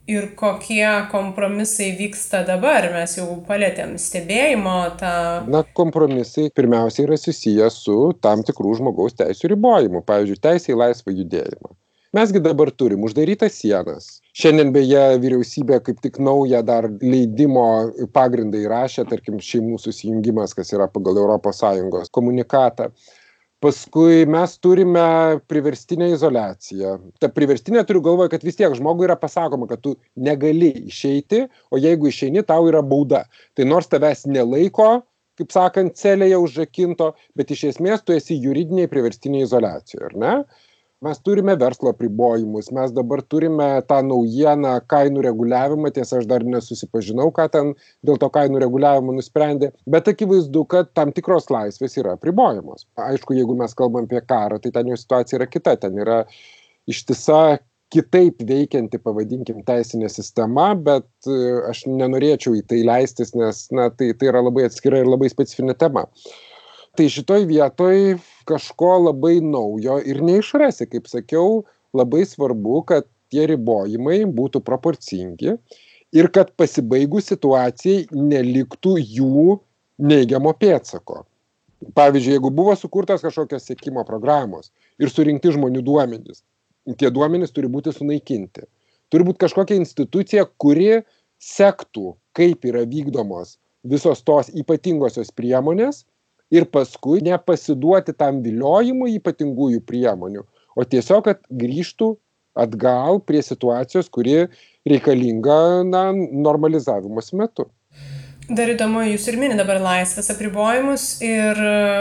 ir 0.09 0.31
kokie 0.37 0.87
kompromisai 1.11 1.91
vyksta 1.99 2.41
dabar, 2.47 2.87
mes 2.95 3.13
jau 3.19 3.27
palėtėm 3.45 3.93
stebėjimo 4.01 4.77
tą. 4.97 5.13
Na, 5.53 5.61
kompromisai 5.77 6.47
pirmiausia 6.55 7.05
yra 7.05 7.19
susijęs 7.19 7.83
su 7.83 7.99
tam 8.23 8.41
tikrų 8.47 8.79
žmogaus 8.79 9.19
teisų 9.19 9.53
ribojimu, 9.53 10.01
pavyzdžiui, 10.07 10.41
teisė 10.47 10.73
į 10.73 10.79
laisvą 10.81 11.13
judėjimą 11.13 11.78
mes 12.13 12.31
gi 12.33 12.41
dabar 12.41 12.71
turim 12.71 13.03
uždarytas 13.05 13.59
sienas. 13.61 14.09
Šiandien 14.39 14.73
beje 14.73 15.03
vyriausybė 15.21 15.79
kaip 15.85 16.01
tik 16.03 16.19
naują 16.23 16.61
dar 16.65 16.87
leidimo 17.03 17.65
pagrindą 18.15 18.61
įrašė 18.65 19.05
tarkim 19.09 19.39
šeimų 19.43 19.79
susijungimas 19.81 20.55
kas 20.57 20.73
yra 20.73 20.89
pagal 20.91 21.19
europos 21.21 21.61
sąjungos 21.61 22.13
komunikatą. 22.15 22.89
Paskui 23.59 24.23
mes 24.23 24.53
turime 24.63 25.01
priverstinę 25.51 26.07
izoliaciją. 26.13 26.93
Ta 27.19 27.27
priverstinė 27.27 27.83
turiu 27.83 27.99
galvoj 28.05 28.29
kad 28.31 28.45
vis 28.47 28.55
tiek 28.55 28.71
žmogui 28.77 29.03
yra 29.09 29.17
pasakoma 29.19 29.67
kad 29.67 29.83
tu 29.83 29.97
negali 30.15 30.71
išeiti 30.87 31.43
o 31.69 31.81
jeigu 31.81 32.07
išeini 32.07 32.45
tau 32.47 32.69
yra 32.71 32.81
bauda. 32.81 33.25
Tai 33.59 33.67
nors 33.67 33.91
tavęs 33.91 34.23
nelaiko 34.31 35.01
kaip 35.39 35.53
sakant 35.55 35.95
celėje 35.99 36.39
užrakinto 36.39 37.13
bet 37.39 37.51
iš 37.55 37.67
esmės 37.73 38.03
tu 38.03 38.15
esi 38.15 38.39
juridinėj 38.39 38.89
priverstinėj 38.91 39.45
izoliacijoj 39.47 40.07
ar 40.09 40.17
ne 40.23 40.33
mes 41.01 41.19
turime 41.23 41.55
verslo 41.55 41.93
apribojimus 41.93 42.71
mes 42.75 42.91
dabar 42.95 43.21
turime 43.33 43.67
tą 43.87 43.99
naujieną 44.07 44.73
kainų 44.91 45.23
reguliavimą 45.23 45.91
tiesa 45.95 46.19
aš 46.19 46.27
dar 46.31 46.43
nesusipažinau 46.43 47.31
ką 47.35 47.45
ten 47.53 47.71
dėl 48.05 48.19
to 48.19 48.27
kainų 48.35 48.59
reguliavimo 48.65 49.15
nusprendė 49.15 49.71
bet 49.95 50.11
akivaizdu 50.11 50.65
kad 50.73 50.91
tam 50.99 51.13
tikros 51.15 51.47
laisvės 51.53 51.95
yra 52.01 52.17
apribojamos. 52.17 52.85
Aišku 52.99 53.37
jeigu 53.37 53.55
mes 53.61 53.75
kalbam 53.79 54.09
apie 54.09 54.21
karą 54.27 54.59
tai 54.59 54.73
ten 54.75 54.91
jau 54.91 54.99
situacija 54.99 55.39
yra 55.39 55.47
kita 55.47 55.77
ten 55.85 55.95
yra 56.03 56.19
ištisa 56.89 57.59
kitaip 57.93 58.43
veikianti 58.45 58.99
pavadinkim 59.01 59.63
teisinė 59.65 60.11
sistema 60.11 60.73
bet 60.75 61.07
e, 61.25 61.39
aš 61.71 61.85
nenorėčiau 61.87 62.59
į 62.59 62.65
tai 62.69 62.83
leistis 62.85 63.31
nes 63.39 63.63
na 63.71 63.87
tai 63.89 64.11
tai 64.19 64.33
yra 64.33 64.43
labai 64.45 64.67
atskira 64.67 64.99
ir 64.99 65.09
labai 65.09 65.31
specifinė 65.31 65.79
tema 65.79 66.05
tai 66.99 67.07
šitoj 67.11 67.45
vietoj 67.47 68.17
kažko 68.49 68.91
labai 69.05 69.39
naujo 69.39 69.99
ir 70.03 70.19
neišrasi. 70.25 70.89
Kaip 70.91 71.07
sakiau 71.07 71.63
labai 71.95 72.25
svarbu 72.27 72.83
kad 72.91 73.07
tie 73.31 73.45
ribojimai 73.47 74.25
būtų 74.27 74.61
proporcingi 74.67 75.55
ir 76.11 76.29
kad 76.35 76.51
pasibaigus 76.59 77.31
situacijai 77.31 78.09
neliktų 78.11 78.97
jų 78.99 79.57
neigiamo 80.11 80.51
pėdsako. 80.59 81.23
Pavyzdžiui 81.95 82.35
jeigu 82.35 82.51
buvo 82.51 82.75
sukurtos 82.75 83.23
kažkokios 83.23 83.69
sekimo 83.69 84.03
programos 84.07 84.73
ir 84.99 85.11
surinkti 85.13 85.53
žmonių 85.55 85.85
duomenys 85.87 86.43
tie 86.97 87.11
duomenys 87.13 87.53
turi 87.53 87.69
būti 87.71 87.93
sunaikinti. 87.93 88.65
Turi 89.09 89.25
būt 89.25 89.39
kažkokia 89.41 89.77
institucija 89.79 90.45
kuri 90.61 91.01
sektų 91.41 92.13
kaip 92.37 92.65
yra 92.67 92.85
vykdomos 92.89 93.57
visos 93.87 94.21
tos 94.27 94.49
ypatingosios 94.53 95.31
priemonės 95.31 96.03
ir 96.53 96.65
paskui 96.69 97.23
nepasiduoti 97.25 98.15
tam 98.17 98.43
viliojimui 98.45 99.17
ypatingųjų 99.19 99.83
priemonių 99.85 100.45
o 100.79 100.85
tiesiog 100.87 101.25
kad 101.27 101.43
grįžtų 101.49 102.13
atgal 102.59 103.21
prie 103.23 103.41
situacijos 103.45 104.09
kuri 104.11 104.45
reikalinga 104.87 105.83
na 105.87 106.09
normalizavimosi 106.15 107.37
metu. 107.39 107.69
Dar 108.49 108.65
įdomu, 108.65 109.03
jūs 109.05 109.27
ir 109.29 109.35
mini 109.37 109.53
dabar 109.53 109.77
laisvės 109.77 110.31
apribojimus 110.33 111.03
ir 111.21 111.59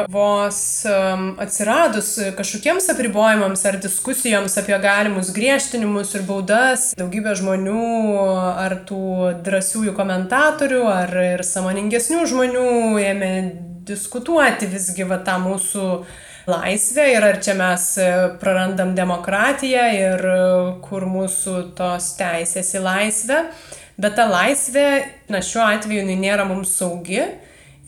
vos 0.08 0.61
um, 0.88 1.26
atsiradus 1.44 2.14
kažkokiems 2.38 2.88
apribojimams 2.94 3.66
ar 3.68 3.76
diskusijoms 3.82 4.56
apie 4.56 4.78
galimus 4.80 5.28
griežtinimus 5.37 6.14
ir 6.16 6.24
baudas, 6.24 6.94
daugybė 6.96 7.37
žmonių 7.42 7.84
ar 8.64 8.78
tų 8.88 9.04
drąsiųjų 9.44 9.92
komentatorių 10.00 10.84
ar 10.88 11.12
ir 11.34 11.44
samoningesnių 11.44 12.24
žmonių 12.32 12.68
ėmė 13.11 13.34
diskutuoti 13.88 14.68
visgi 14.70 15.07
va 15.09 15.20
tą 15.24 15.38
mūsų 15.42 15.88
laisvę 16.48 17.05
ir 17.12 17.24
ar 17.24 17.40
čia 17.44 17.55
mes 17.59 17.88
prarandam 18.40 18.94
demokratiją 18.96 19.85
ir 19.96 20.24
kur 20.85 21.05
mūsų 21.09 21.59
tos 21.79 22.14
teisės 22.20 22.72
į 22.77 22.85
laisvę. 22.85 23.42
Bet 23.98 24.14
ta 24.14 24.29
laisvė, 24.31 24.87
na 25.33 25.42
šiuo 25.42 25.64
atveju 25.66 26.05
jinai 26.05 26.16
nėra 26.20 26.46
mums 26.46 26.77
saugi 26.79 27.18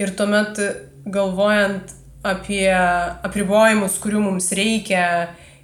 ir 0.00 0.12
tuomet 0.18 0.58
galvojant 1.06 1.94
apie 2.26 2.68
apribojimus, 3.24 3.96
kurių 4.02 4.24
mums 4.26 4.50
reikia 4.56 5.04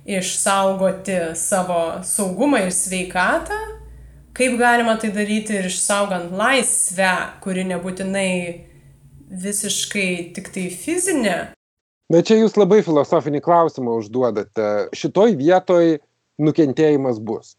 išsaugoti 0.06 1.34
savo 1.36 1.98
saugumą 2.06 2.62
ir 2.64 2.72
sveikatą, 2.72 3.58
kaip 4.36 4.54
galima 4.60 4.94
tai 5.00 5.10
daryti 5.12 5.58
ir 5.58 5.68
išsaugant 5.68 6.32
laisvę, 6.36 7.12
kuri 7.42 7.66
nebūtinai 7.72 8.30
visiškai 9.30 10.32
tik 10.36 10.50
tai 10.54 10.66
fizinė. 10.70 11.36
Bet 12.12 12.28
čia 12.28 12.38
jūs 12.38 12.54
labai 12.58 12.82
filosofinį 12.86 13.42
klausimą 13.42 13.96
užduodate. 14.00 14.88
Šitoj 14.94 15.34
vietoj 15.38 15.96
nukentėjimas 16.38 17.18
bus 17.18 17.56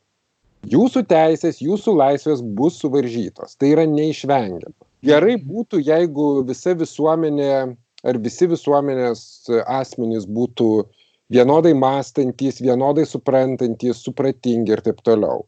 jūsų 0.66 1.04
teisės, 1.08 1.62
jūsų 1.62 1.96
laisvės 1.98 2.42
bus 2.42 2.80
suvaržytos. 2.82 3.56
Tai 3.60 3.72
yra 3.76 3.86
neišvengiama. 3.90 4.76
Gerai 5.06 5.38
būtų, 5.38 5.82
jeigu 5.86 6.44
visa 6.48 6.74
visuomenė 6.76 7.78
ar 8.08 8.20
visi 8.22 8.48
visuomenės 8.50 9.22
asmenys 9.66 10.26
būtų 10.26 10.88
vienodai 11.34 11.74
mąstantys, 11.78 12.62
vienodai 12.64 13.06
suprantantys, 13.06 14.02
supratingi 14.04 14.74
ir 14.74 14.84
taip 14.86 15.02
toliau. 15.06 15.46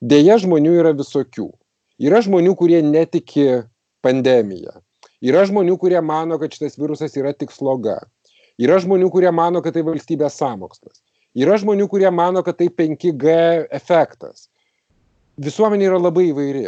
Deja, 0.00 0.38
žmonių 0.40 0.78
yra 0.80 0.92
visokių. 0.98 1.50
Yra 2.02 2.22
žmonių, 2.24 2.56
kurie 2.58 2.80
netiki 2.82 3.62
pandemiją. 4.02 4.80
Yra 5.22 5.44
žmonių, 5.46 5.76
kurie 5.78 6.00
mano, 6.02 6.38
kad 6.40 6.54
šitas 6.54 6.74
virusas 6.80 7.14
yra 7.18 7.30
tik 7.36 7.52
sloga. 7.54 8.00
Yra 8.58 8.80
žmonių, 8.82 9.08
kurie 9.14 9.30
mano, 9.30 9.62
kad 9.62 9.76
tai 9.76 9.84
valstybės 9.86 10.34
samokslas. 10.40 10.98
Yra 11.38 11.56
žmonių, 11.62 11.86
kurie 11.88 12.10
mano, 12.12 12.42
kad 12.44 12.58
tai 12.58 12.66
5G 12.68 13.36
efektas. 13.72 14.48
Visuomenė 15.40 15.88
yra 15.88 16.00
labai 16.02 16.26
įvairi. 16.32 16.66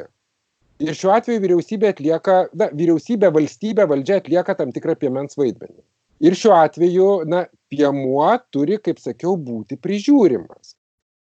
Ir 0.82 0.96
šiuo 0.98 1.12
atveju 1.14 1.42
vyriausybė 1.42 1.90
atlieka, 1.92 2.38
na, 2.58 2.70
vyriausybė, 2.74 3.28
valstybė, 3.34 3.84
valdžia 3.90 4.20
atlieka 4.22 4.56
tam 4.58 4.72
tikrą 4.74 4.96
piemens 5.02 5.36
vaidmenį. 5.38 5.82
Ir 6.24 6.38
šiuo 6.38 6.54
atveju, 6.56 7.10
na, 7.30 7.44
piemuo 7.70 8.30
turi, 8.54 8.78
kaip 8.82 9.02
sakiau, 9.02 9.36
būti 9.36 9.78
prižiūrimas. 9.82 10.74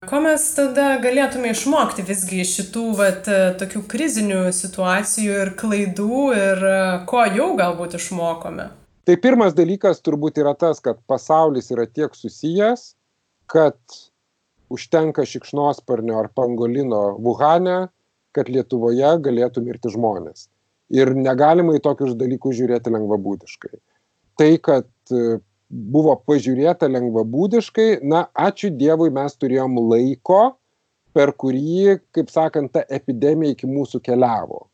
Ko 0.02 0.18
mes 0.18 0.42
tada 0.56 0.96
galėtume 0.98 1.52
išmokti 1.54 2.02
visgi 2.02 2.40
iš 2.42 2.52
šitų 2.56 2.84
vat, 2.98 3.28
tokių 3.60 3.84
krizinių 3.86 4.40
situacijų 4.50 5.36
ir 5.44 5.50
klaidų 5.60 6.22
ir 6.34 6.64
ko 7.06 7.20
jau 7.30 7.52
galbūt 7.60 7.94
išmokome? 8.00 8.66
Tai 9.06 9.16
pirmas 9.22 9.54
dalykas 9.54 10.02
turbūt 10.02 10.40
yra 10.42 10.56
tas, 10.58 10.82
kad 10.82 10.98
pasaulis 11.06 11.70
yra 11.70 11.86
tiek 11.86 12.18
susijęs, 12.18 12.96
kad 13.46 13.78
užtenka 14.74 15.22
šikšnosparnio 15.22 16.18
ar 16.18 16.32
pangolino 16.34 17.04
Vuhane, 17.22 17.78
kad 18.34 18.50
Lietuvoje 18.50 19.14
galėtų 19.22 19.62
mirti 19.62 19.94
žmonės. 19.94 20.48
Ir 20.90 21.14
negalima 21.14 21.76
į 21.78 21.84
tokius 21.86 22.18
dalykus 22.18 22.58
žiūrėti 22.58 22.90
lengvabūdiškai. 22.90 23.76
Tai, 24.40 24.50
kad 24.66 25.14
e, 25.14 25.38
buvo 25.72 26.14
pažiūrėta 26.28 26.88
lengvabūdiškai, 26.92 28.02
na, 28.04 28.26
ačiū 28.36 28.70
Dievui 28.76 29.08
mes 29.14 29.34
turėjom 29.40 29.78
laiko, 29.88 30.42
per 31.16 31.32
kurį, 31.36 31.98
kaip 32.16 32.30
sakant, 32.32 32.72
ta 32.76 32.84
epidemija 32.92 33.56
iki 33.56 33.68
mūsų 33.68 34.02
keliavo. 34.04 34.66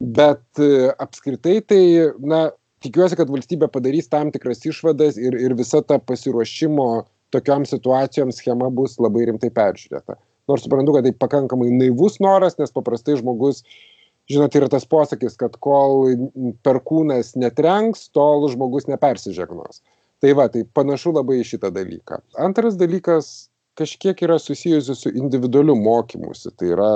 Bet 0.00 0.60
e, 0.60 0.90
apskritai 1.02 1.60
tai, 1.64 1.82
na, 2.20 2.48
tikiuosi, 2.84 3.16
kad 3.18 3.30
valstybė 3.32 3.70
padarys 3.72 4.10
tam 4.12 4.32
tikras 4.34 4.64
išvadas 4.66 5.18
ir, 5.18 5.38
ir 5.40 5.54
visa 5.58 5.80
ta 5.82 5.98
pasiruošimo 6.02 6.88
tokiom 7.34 7.66
situacijom 7.66 8.30
schema 8.34 8.70
bus 8.70 8.98
labai 9.02 9.26
rimtai 9.30 9.50
peržiūrėta. 9.54 10.18
Nors 10.50 10.62
suprantu, 10.62 10.94
kad 10.94 11.06
tai 11.06 11.14
pakankamai 11.16 11.72
naivus 11.74 12.20
noras, 12.22 12.54
nes 12.60 12.74
paprastai 12.74 13.16
žmogus, 13.18 13.64
žinot, 14.30 14.54
yra 14.58 14.68
tas 14.70 14.86
posakis, 14.86 15.34
kad 15.38 15.56
kol 15.62 16.06
perkūnas 16.66 17.34
netrenks, 17.38 18.06
tol 18.14 18.46
žmogus 18.52 18.86
nepersižegnos. 18.90 19.82
Tai 20.24 20.32
va, 20.38 20.48
tai 20.52 20.64
panašu 20.76 21.12
labai 21.16 21.40
į 21.42 21.48
šitą 21.52 21.70
dalyką. 21.74 22.22
Antras 22.40 22.78
dalykas 22.80 23.48
kažkiek 23.76 24.22
yra 24.24 24.38
susijusi 24.40 24.96
su 24.96 25.12
individualiu 25.12 25.76
mokymusi, 25.76 26.54
tai 26.56 26.72
yra 26.72 26.90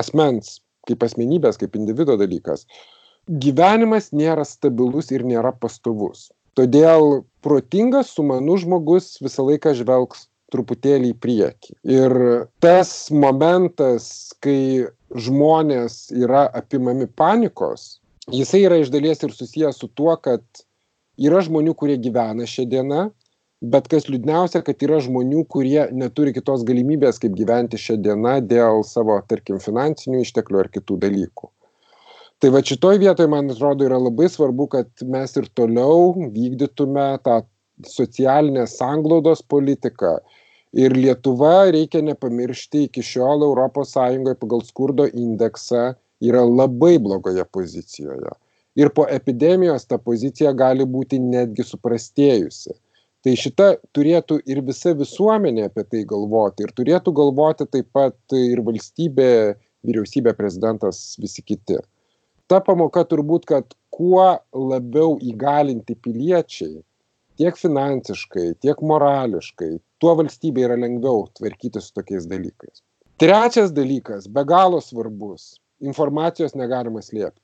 asmens, 0.00 0.58
kaip 0.88 1.04
asmenybės, 1.04 1.60
kaip 1.60 1.76
individuo 1.76 2.16
dalykas. 2.20 2.64
Gyvenimas 3.28 4.10
nėra 4.16 4.44
stabilus 4.48 5.12
ir 5.12 5.24
nėra 5.28 5.52
pastovus 5.60 6.30
todėl 6.58 7.24
protingas 7.44 8.14
sumanus 8.14 8.64
žmogus 8.64 9.14
visą 9.22 9.44
laiką 9.48 9.74
žvelgs 9.78 10.28
truputėlį 10.54 11.10
į 11.12 11.18
priekį 11.24 11.76
ir 11.96 12.14
tas 12.62 12.92
momentas 13.10 14.06
kai 14.44 14.86
žmonės 15.26 15.98
yra 16.14 16.46
apimami 16.60 17.08
panikos 17.20 17.98
jisai 18.32 18.64
yra 18.68 18.78
iš 18.82 18.92
dalies 18.94 19.24
ir 19.26 19.34
susijęs 19.34 19.82
su 19.82 19.90
tuo 19.98 20.14
kad 20.16 20.44
yra 21.20 21.42
žmonių 21.46 21.74
kurie 21.78 21.98
gyvena 22.00 22.46
šia 22.48 22.66
diena 22.68 23.08
bet 23.72 23.88
kas 23.88 24.08
liūdniausia 24.10 24.62
kad 24.66 24.82
yra 24.84 25.00
žmonių 25.04 25.44
kurie 25.52 25.86
neturi 25.96 26.34
kitos 26.36 26.64
galimybės 26.68 27.20
kaip 27.22 27.36
gyventi 27.38 27.80
šia 27.80 27.96
diena 28.02 28.36
dėl 28.44 28.82
savo 28.86 29.16
tarkim 29.30 29.60
finansinių 29.62 30.20
išteklių 30.24 30.64
ar 30.64 30.70
kitų 30.74 30.98
dalykų. 31.06 31.50
Tai 32.42 32.50
vat 32.52 32.68
šitoj 32.68 32.98
vietoj 33.00 33.28
man 33.30 33.48
atrodo 33.54 33.86
yra 33.86 33.98
labai 34.02 34.28
svarbu 34.28 34.68
kad 34.74 35.04
mes 35.16 35.36
ir 35.40 35.48
toliau 35.56 36.12
vykdytume 36.34 37.06
tą 37.24 37.40
socialinės 37.88 38.76
sanglaudos 38.80 39.42
politiką. 39.54 40.18
Ir 40.74 40.96
lietuva 40.98 41.70
reikia 41.70 42.02
nepamiršti 42.02 42.88
iki 42.88 43.02
šiol 43.06 43.46
sąjungoj 43.86 44.34
pagal 44.40 44.64
skurdo 44.66 45.06
indeksą 45.06 45.92
yra 46.20 46.42
labai 46.42 46.98
blogoje 46.98 47.44
pozicijoje 47.54 48.34
ir 48.76 48.90
po 48.94 49.06
epidemijos 49.10 49.86
ta 49.90 49.98
pozicija 49.98 50.52
gali 50.52 50.86
būti 50.96 51.20
netgi 51.22 51.66
suprastėjusi 51.66 52.74
tai 53.24 53.36
šita 53.40 53.70
turėtų 53.96 54.40
ir 54.50 54.60
visa 54.66 54.92
visuomenė 54.98 55.70
apie 55.70 55.86
tai 55.88 56.04
galvoti 56.08 56.66
ir 56.66 56.74
turėtų 56.76 57.14
galvoti 57.16 57.66
taip 57.70 57.88
pat 57.96 58.36
ir 58.36 58.60
valstybė 58.66 59.32
vyriausybė 59.84 60.34
prezidentas 60.36 61.14
visi 61.20 61.42
kiti 61.42 61.78
ta 62.50 62.60
pamoka 62.60 63.04
turbūt, 63.08 63.46
kad 63.48 63.76
kuo 63.94 64.26
labiau 64.54 65.16
įgalinti 65.22 65.96
piliečiai, 66.04 66.82
tiek 67.40 67.56
finansiškai, 67.58 68.52
tiek 68.62 68.82
morališkai, 68.90 69.72
tuo 70.02 70.14
valstybė 70.20 70.66
yra 70.68 70.78
lengviau 70.80 71.26
tvarkyti 71.38 71.82
su 71.82 71.94
tokiais 71.96 72.28
dalykais. 72.30 72.82
Trečias 73.22 73.72
dalykas, 73.74 74.26
be 74.28 74.44
galo 74.44 74.80
svarbus- 74.82 75.54
informacijos 75.90 76.54
negalima 76.58 77.02
slėpti. 77.02 77.43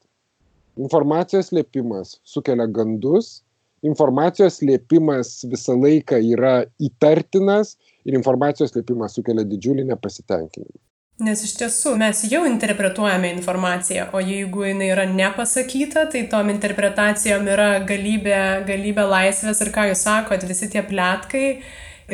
Informacijos 0.79 1.51
slėpimas 1.51 2.19
sukelia 2.25 2.67
gandus, 2.71 3.41
informacijos 3.87 4.61
slėpimas 4.61 5.41
visą 5.51 5.75
laiką 5.79 6.21
yra 6.35 6.61
įtartinas 6.83 7.75
ir 8.05 8.15
informacijos 8.19 8.75
slėpimas 8.75 9.17
sukelia 9.17 9.47
didžiulį 9.49 9.89
nepasitenkinimą. 9.91 10.79
Nes 11.21 11.43
iš 11.45 11.53
tiesų 11.59 11.99
mes 12.01 12.23
jau 12.33 12.47
interpretuojame 12.49 13.29
informaciją, 13.35 14.07
o 14.17 14.23
jeigu 14.25 14.65
jinai 14.65 14.89
yra 14.95 15.05
nepasakyta, 15.05 16.07
tai 16.09 16.23
tom 16.33 16.49
interpretacijom 16.49 17.45
yra 17.53 17.69
galybė, 17.85 18.39
galybė 18.69 19.05
laisvės 19.05 19.61
ir 19.61 19.73
ką 19.75 19.91
jūs 19.91 20.07
sakot, 20.07 20.49
visi 20.49 20.71
tie 20.73 20.81
plėtkai 20.81 21.45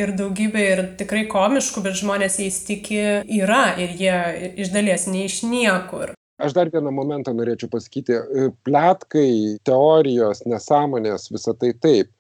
ir 0.03 0.15
daugybė 0.19 0.67
ir 0.73 0.85
tikrai 0.99 1.23
komiškų, 1.31 1.87
bet 1.87 2.01
žmonės 2.03 2.41
jais 2.43 2.59
tiki 2.67 2.99
yra 3.39 3.77
ir 3.79 3.95
jie 3.95 4.19
iš 4.65 4.75
dalies 4.75 5.07
ne 5.07 5.29
iš 5.31 5.45
niekur. 5.47 6.17
Aš 6.37 6.53
dar 6.53 6.69
vieną 6.69 6.91
momentą 6.93 7.33
norėčiau 7.33 7.71
pasakyti. 7.73 8.17
Plėtkai, 8.69 9.57
teorijos, 9.65 10.43
nesąmonės, 10.45 11.31
visa 11.33 11.55
tai 11.57 11.73
taip. 11.81 12.11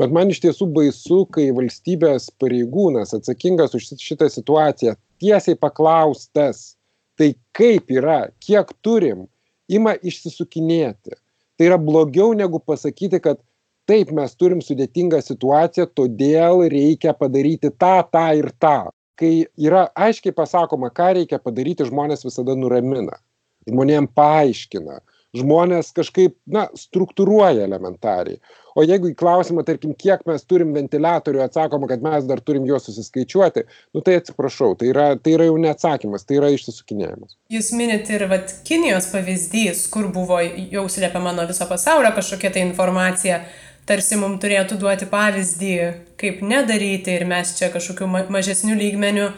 Bet 0.00 0.12
man 0.16 0.30
iš 0.32 0.38
tiesų 0.40 0.70
baisu, 0.72 1.18
kai 1.34 1.50
valstybės 1.52 2.30
pareigūnas 2.40 3.12
atsakingas 3.12 3.74
už 3.76 3.90
šitą 4.00 4.30
situaciją 4.32 4.94
tiesiai 5.20 5.58
paklaustas, 5.60 6.78
tai 7.20 7.34
kaip 7.52 7.92
yra, 7.92 8.30
kiek 8.40 8.72
turim, 8.80 9.26
ima 9.68 9.92
išsisukinėti. 10.00 11.12
Tai 11.60 11.68
yra 11.68 11.76
blogiau 11.76 12.32
negu 12.32 12.56
pasakyti, 12.64 13.20
kad 13.20 13.42
taip 13.90 14.14
mes 14.16 14.32
turim 14.40 14.62
sudėtingą 14.64 15.20
situaciją, 15.20 15.90
todėl 15.92 16.64
reikia 16.72 17.12
padaryti 17.18 17.68
tą, 17.76 17.98
tą 18.08 18.24
ir 18.40 18.48
tą. 18.64 18.78
Kai 19.20 19.44
yra 19.60 19.84
aiškiai 19.92 20.32
pasakoma, 20.32 20.88
ką 20.88 21.10
reikia 21.20 21.36
padaryti, 21.42 21.84
žmonės 21.92 22.24
visada 22.24 22.56
nuramina. 22.56 23.20
Žmonėm 23.68 24.10
paaiškina. 24.16 25.00
žmonės 25.36 25.92
kažkaip, 25.96 26.34
na, 26.44 26.66
struktūruoja 26.76 27.64
elementariai. 27.64 28.38
O 28.76 28.84
jeigu 28.84 29.10
į 29.10 29.16
klausimą, 29.20 29.64
tarkim, 29.68 29.92
kiek 29.96 30.22
mes 30.28 30.44
turim 30.48 30.72
ventiliatorių, 30.76 31.42
atsakoma, 31.44 31.88
kad 31.90 32.04
mes 32.04 32.24
dar 32.28 32.40
turim 32.40 32.64
juos 32.68 32.86
susiskaičiuoti, 32.88 33.66
nu 33.96 34.04
tai 34.04 34.18
atsiprašau, 34.20 34.72
tai 34.80 34.88
yra, 34.92 35.10
tai 35.20 35.34
yra 35.36 35.48
jau 35.48 35.58
neatsakymas, 35.60 36.24
tai 36.28 36.38
yra 36.38 36.52
išsisukinėjimas. 36.54 37.36
Jūs 37.52 37.72
minite 37.76 38.16
ir 38.16 38.24
vat, 38.32 38.54
Kinijos 38.68 39.10
pavyzdys, 39.12 39.84
kur 39.92 40.08
buvo 40.12 40.40
jau 40.40 40.86
slėpiama 40.92 41.34
nuo 41.36 41.44
viso 41.50 41.68
pasaulio 41.68 42.14
kažkokia 42.16 42.52
tai 42.54 42.64
informacija, 42.64 43.42
tarsi 43.88 44.16
mums 44.20 44.40
turėtų 44.40 44.80
duoti 44.80 45.08
pavyzdį, 45.12 45.74
kaip 46.20 46.40
nedaryti 46.44 47.16
ir 47.18 47.28
mes 47.28 47.56
čia 47.58 47.68
kažkokiu 47.74 48.08
mažesniu 48.08 48.76
lygmeniu 48.78 49.32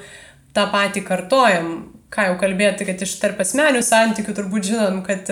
tą 0.55 0.68
patį 0.70 1.03
kartojam. 1.07 1.74
Ką 2.14 2.28
jau 2.28 2.34
kalbėti, 2.38 2.86
kad 2.86 3.00
iš 3.02 3.16
tarp 3.22 3.40
asmenių 3.42 3.82
santykių 3.82 4.36
turbūt 4.36 4.68
žinom, 4.70 5.00
kad 5.06 5.30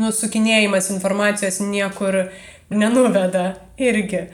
nu, 0.00 0.10
sukinėjimas 0.10 0.90
informacijos 0.90 1.60
niekur 1.62 2.24
nenuveda 2.70 3.52
irgi. 3.78 4.26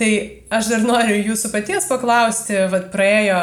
Tai 0.00 0.12
aš 0.56 0.70
dar 0.72 0.86
noriu 0.88 1.18
jūsų 1.18 1.50
paties 1.52 1.84
paklausti, 1.90 2.56
vad 2.72 2.86
praėjo 2.94 3.40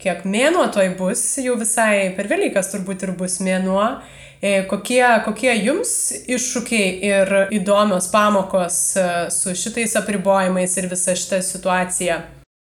kiek 0.00 0.22
mėnuo 0.24 0.64
toj 0.72 0.94
bus, 0.96 1.20
jau 1.42 1.58
visai 1.60 2.14
per 2.16 2.30
Velykas 2.30 2.70
turbūt 2.72 3.04
ir 3.04 3.12
bus 3.18 3.38
mėnuo. 3.44 3.98
E, 4.38 4.62
kokie, 4.70 5.02
kokie 5.26 5.50
jums 5.58 5.92
iššūkiai 6.30 6.90
ir 7.10 7.32
įdomios 7.58 8.06
pamokos 8.12 8.78
e, 8.96 9.06
su 9.34 9.52
šitais 9.58 9.98
apribojimais 10.00 10.78
ir 10.78 10.86
visa 10.88 11.16
šita 11.18 11.42
situacija? 11.42 12.20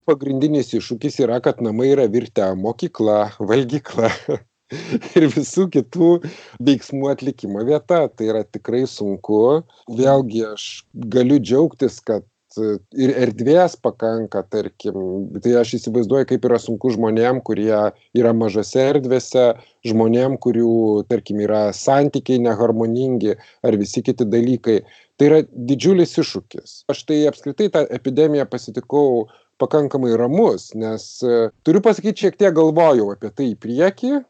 Pagrindinis 0.07 0.75
iššūkis 0.77 1.19
yra, 1.25 1.41
kad 1.43 1.63
namai 1.65 1.89
yra 1.97 2.05
virtę 2.13 2.53
mokykla, 2.61 3.33
valgykla, 3.41 4.13
ir 5.19 5.29
visų 5.33 5.69
kitų 5.77 6.11
veiksmų 6.65 7.13
atlikimo 7.13 7.65
vieta. 7.69 8.05
Tai 8.09 8.29
yra 8.33 8.45
tikrai 8.45 8.85
sunku. 8.91 9.63
Vėlgi 9.91 10.45
aš 10.53 10.69
galiu 11.13 11.41
džiaugtis, 11.43 12.01
kad 12.05 12.27
ir 12.61 13.13
erdvės 13.17 13.77
pakanka, 13.81 14.43
tarkim, 14.53 14.97
tai 15.45 15.55
aš 15.61 15.77
įsivaizduoju, 15.79 16.29
kaip 16.33 16.47
yra 16.49 16.59
sunku 16.61 16.93
žmonėm, 16.95 17.41
kurie 17.45 17.93
yra 18.19 18.33
mažose 18.37 18.83
erdvėse, 18.93 19.53
žmonėm, 19.89 20.39
kurių, 20.43 21.05
tarkim, 21.11 21.41
yra 21.45 21.65
santykiai 21.77 22.43
neharmoningi 22.43 23.37
ar 23.65 23.79
visi 23.81 24.05
kiti 24.05 24.27
dalykai. 24.29 24.81
Tai 25.21 25.31
yra 25.31 25.41
didžiulis 25.53 26.17
iššūkis. 26.19 26.83
Aš 26.93 27.05
tai 27.09 27.23
apskritai 27.31 27.71
tą 27.73 27.85
epidemiją 27.95 28.49
pasitikau 28.51 29.29
pakankamai 29.63 30.17
ramus, 30.19 30.73
nes 30.75 31.05
turiu 31.63 31.83
pasakyti, 31.85 32.27
šiek 32.27 32.39
tiek 32.41 32.55
galvojau 32.57 33.13
apie 33.15 33.31
tai 33.31 33.53
į 33.53 33.59
priekį, 33.63 34.23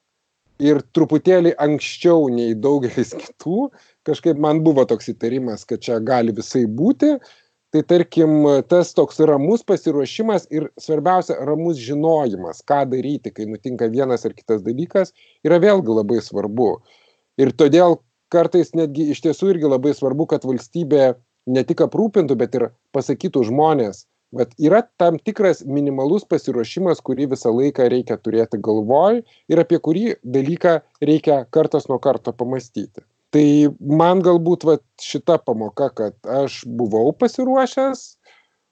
ir 0.63 0.81
truputėlį 0.95 1.55
anksčiau 1.61 2.29
nei 2.33 2.55
daugelis 2.55 3.15
kitų 3.23 3.69
kažkaip 4.07 4.41
man 4.43 4.63
buvo 4.67 4.85
toks 4.89 5.11
įtarimas, 5.13 5.67
kad 5.69 5.83
čia 5.85 6.01
gali 6.03 6.35
visai 6.35 6.67
būti. 6.67 7.17
Tai 7.73 7.81
tarkim, 7.89 8.45
tas 8.69 8.91
toks 8.93 9.17
ramus 9.25 9.63
pasiruošimas 9.65 10.45
ir 10.53 10.67
svarbiausia, 10.77 11.39
ramus 11.49 11.79
žinojimas, 11.81 12.61
ką 12.69 12.83
daryti, 12.91 13.33
kai 13.33 13.47
nutinka 13.49 13.89
vienas 13.89 14.27
ar 14.29 14.35
kitas 14.37 14.61
dalykas, 14.67 15.15
yra 15.47 15.57
vėlgi 15.63 15.97
labai 15.97 16.19
svarbu. 16.21 16.75
Ir 17.41 17.55
todėl 17.57 17.97
kartais 18.33 18.75
netgi 18.77 19.09
iš 19.15 19.23
tiesų 19.25 19.55
irgi 19.55 19.73
labai 19.73 19.95
svarbu, 19.97 20.29
kad 20.29 20.45
valstybė 20.45 21.15
ne 21.49 21.65
tik 21.65 21.81
aprūpintų, 21.87 22.37
bet 22.37 22.61
ir 22.61 22.69
pasakytų 22.93 23.47
žmonės, 23.49 24.05
vat 24.33 24.53
yra 24.59 24.83
tam 25.01 25.18
tikras 25.20 25.62
minimalus 25.68 26.24
pasiruošimas 26.28 27.03
kurį 27.07 27.30
visą 27.35 27.53
laiką 27.55 27.89
reikia 27.93 28.18
turėti 28.18 28.61
galvoj 28.68 29.22
ir 29.53 29.64
apie 29.64 29.80
kurį 29.87 30.07
dalyką 30.37 30.78
reikia 31.05 31.43
kartas 31.57 31.89
nuo 31.91 32.01
karto 32.03 32.33
pamąstyti 32.37 33.05
tai 33.33 33.45
man 34.01 34.20
galbūt 34.24 34.66
vat 34.68 34.85
šita 35.01 35.39
pamoka 35.47 35.89
kad 36.01 36.16
aš 36.41 36.62
buvau 36.80 37.12
pasiruošęs 37.16 38.05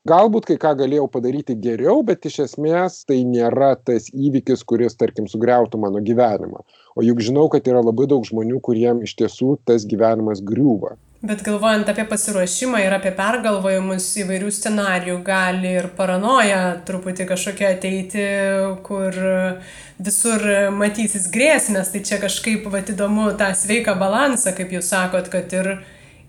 galbūt 0.09 0.49
kai 0.49 0.57
ką 0.61 0.73
galėjau 0.81 1.07
padaryti 1.13 1.57
geriau 1.65 2.05
bet 2.11 2.25
iš 2.29 2.39
esmės 2.47 3.03
tai 3.09 3.21
nėra 3.29 3.75
tas 3.89 4.09
įvykis 4.13 4.65
kuris 4.69 4.97
tarkim 5.01 5.29
sugriautų 5.29 5.81
mano 5.81 6.01
gyvenimą. 6.05 6.65
O 6.97 7.05
juk 7.05 7.21
žinau 7.25 7.49
kad 7.53 7.69
yra 7.69 7.83
labai 7.85 8.09
daug 8.09 8.25
žmonių 8.25 8.61
kuriem 8.65 9.05
iš 9.05 9.17
tiesų 9.21 9.59
tas 9.69 9.85
gyvenimas 9.89 10.41
griūva 10.45 10.97
Bet 11.21 11.43
galvojant 11.45 11.85
apie 11.93 12.07
pasiruošimą 12.09 12.79
ir 12.81 12.95
apie 12.97 13.11
pergalvojimus 13.13 14.07
įvairių 14.23 14.49
scenarijų, 14.57 15.19
gali 15.27 15.75
ir 15.77 15.91
paranoja 15.99 16.79
truputį 16.89 17.27
kažkokia 17.29 17.75
ateiti, 17.75 18.25
kur 18.87 19.19
visur 20.01 20.47
matysis 20.73 21.29
grėsmės. 21.35 21.93
Tai 21.93 22.01
čia 22.09 22.23
kažkaip 22.25 22.65
va 22.73 22.81
įdomu 22.81 23.29
tą 23.37 23.51
sveiką 23.53 23.99
balansą, 24.01 24.55
kaip 24.57 24.73
jūs 24.73 24.89
sakot, 24.95 25.29
kad 25.29 25.53
ir, 25.61 25.71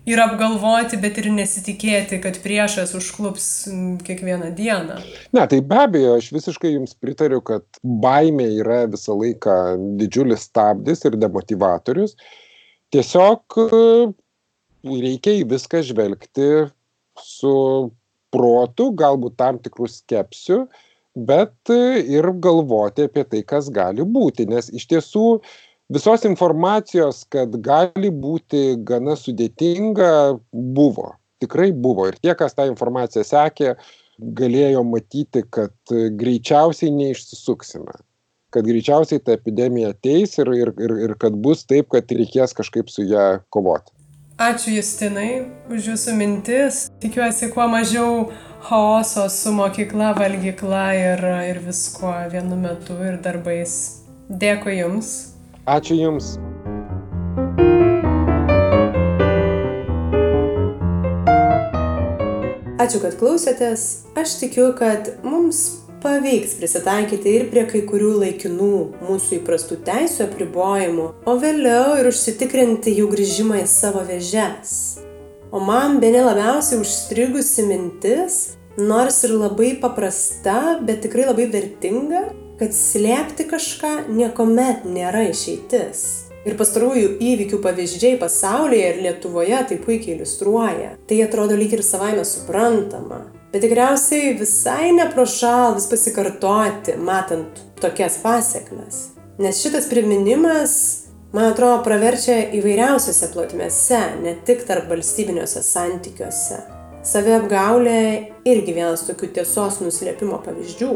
ir 0.04 0.24
apgalvoti, 0.26 1.00
bet 1.00 1.24
ir 1.24 1.32
nesitikėti, 1.40 2.20
kad 2.20 2.36
priešas 2.44 2.92
užklups 3.00 3.50
kiekvieną 4.04 4.52
dieną. 4.60 5.00
Ne, 5.32 5.48
tai 5.48 5.64
be 5.64 5.82
abejo, 5.86 6.18
aš 6.20 6.34
visiškai 6.36 6.76
jums 6.76 6.92
pritariu, 7.00 7.40
kad 7.40 7.64
baimė 7.80 8.52
yra 8.60 8.82
visą 8.92 9.16
laiką 9.16 9.60
didžiulis 10.04 10.50
stabdis 10.52 11.08
ir 11.08 11.16
demotivatorius. 11.16 12.18
Tiesiog 12.92 13.56
reikia 14.84 15.36
į 15.40 15.48
viską 15.50 15.82
žvelgti 15.86 16.48
su 17.20 17.56
protu, 18.32 18.90
galbūt 18.96 19.36
tam 19.40 19.58
tikrų 19.62 19.88
skepsių, 19.92 20.62
bet 21.28 21.72
ir 21.72 22.30
galvoti 22.42 23.06
apie 23.08 23.24
tai, 23.28 23.42
kas 23.44 23.68
gali 23.72 24.04
būti. 24.04 24.48
Nes 24.48 24.70
iš 24.72 24.88
tiesų 24.90 25.26
visos 25.92 26.24
informacijos, 26.28 27.24
kad 27.32 27.52
gali 27.64 28.10
būti 28.10 28.78
gana 28.88 29.16
sudėtinga, 29.18 30.38
buvo. 30.52 31.12
Tikrai 31.42 31.72
buvo. 31.74 32.06
Ir 32.08 32.16
tie, 32.22 32.32
kas 32.38 32.56
tą 32.56 32.68
informaciją 32.70 33.26
sekė, 33.26 33.74
galėjo 34.38 34.84
matyti, 34.86 35.42
kad 35.50 35.74
greičiausiai 35.90 36.94
neišsisuksime 36.94 38.00
kad 38.52 38.68
greičiausiai 38.68 39.22
ta 39.24 39.32
epidemija 39.32 39.94
ateis 39.94 40.36
ir, 40.36 40.50
ir, 40.52 40.70
ir, 40.76 40.92
ir 41.06 41.14
kad 41.20 41.36
bus 41.44 41.64
taip, 41.64 41.88
kad 41.94 42.10
reikės 42.12 42.52
kažkaip 42.56 42.90
su 42.92 43.06
ją 43.08 43.40
kovoti. 43.54 43.94
Ačiū 44.42 44.72
Justinai 44.74 45.44
už 45.70 45.84
jūsų 45.92 46.12
mintis. 46.18 46.78
Tikiuosi, 46.98 47.46
kuo 47.54 47.62
mažiau 47.70 48.24
chaoso 48.66 49.28
su 49.30 49.52
mokykla, 49.54 50.08
valgykla 50.18 50.80
ir, 50.98 51.22
ir 51.46 51.60
viskuo 51.62 52.10
vienu 52.32 52.58
metu 52.58 52.96
ir 53.06 53.20
darbais. 53.22 53.74
Dėkui 54.26 54.80
Jums. 54.80 55.12
Ačiū 55.62 55.94
Jums. 55.94 56.32
Ačiū, 62.82 62.98
kad 62.98 63.14
klausėtės. 63.22 63.86
Aš 64.18 64.40
tikiu, 64.42 64.72
kad 64.74 65.22
mums 65.22 65.81
pavyks 66.02 66.56
prisitaikyti 66.58 67.36
ir 67.38 67.46
prie 67.52 67.62
kai 67.70 67.84
kurių 67.88 68.12
laikinų 68.24 68.72
mūsų 69.06 69.38
įprastų 69.38 69.78
teisų 69.86 70.26
apribojimų, 70.26 71.06
o 71.24 71.36
vėliau 71.40 71.96
ir 72.00 72.10
užsitikrinti 72.10 72.94
jų 72.98 73.08
grįžimą 73.14 73.62
į 73.62 73.68
savo 73.70 74.02
vėžes. 74.08 74.74
O 75.52 75.60
man 75.60 75.98
bene 76.00 76.24
labiausiai 76.24 76.80
užstrigusi 76.80 77.66
mintis, 77.68 78.38
nors 78.78 79.22
ir 79.26 79.34
labai 79.36 79.74
paprasta, 79.80 80.78
bet 80.80 81.02
tikrai 81.04 81.26
labai 81.28 81.48
vertinga, 81.52 82.22
kad 82.60 82.72
slėpti 82.76 83.46
kažką 83.50 83.92
niekuomet 84.14 84.86
nėra 84.88 85.26
išeitis. 85.28 86.06
Ir 86.42 86.56
pastarųjų 86.58 87.18
įvykių 87.22 87.60
pavyzdžiai 87.62 88.16
pasaulyje 88.18 88.88
ir 88.88 89.04
Lietuvoje 89.04 89.60
tai 89.68 89.78
puikiai 89.78 90.16
iliustruoja. 90.16 90.96
Tai 91.06 91.20
atrodo 91.26 91.58
lyg 91.58 91.76
ir 91.76 91.84
savaime 91.86 92.24
suprantama. 92.26 93.20
Bet 93.52 93.60
tikriausiai 93.66 94.32
visai 94.40 94.94
neprošal 94.96 95.74
vis 95.76 95.84
pasikartoti, 95.90 96.94
matant 96.96 97.58
tokias 97.82 98.16
pasiekmes. 98.22 99.02
Nes 99.44 99.60
šitas 99.60 99.90
priminimas, 99.90 100.72
man 101.36 101.50
atrodo, 101.50 101.82
praverčia 101.84 102.38
įvairiausiose 102.56 103.28
plotmėse, 103.34 104.00
ne 104.24 104.38
tik 104.48 104.64
tarp 104.68 104.88
valstybiniuose 104.88 105.60
santykiuose. 105.68 106.62
Saviapgaulė 107.04 108.00
irgi 108.48 108.78
vienas 108.78 109.04
tokių 109.10 109.34
tiesos 109.36 109.82
nuslėpimo 109.84 110.40
pavyzdžių. 110.46 110.94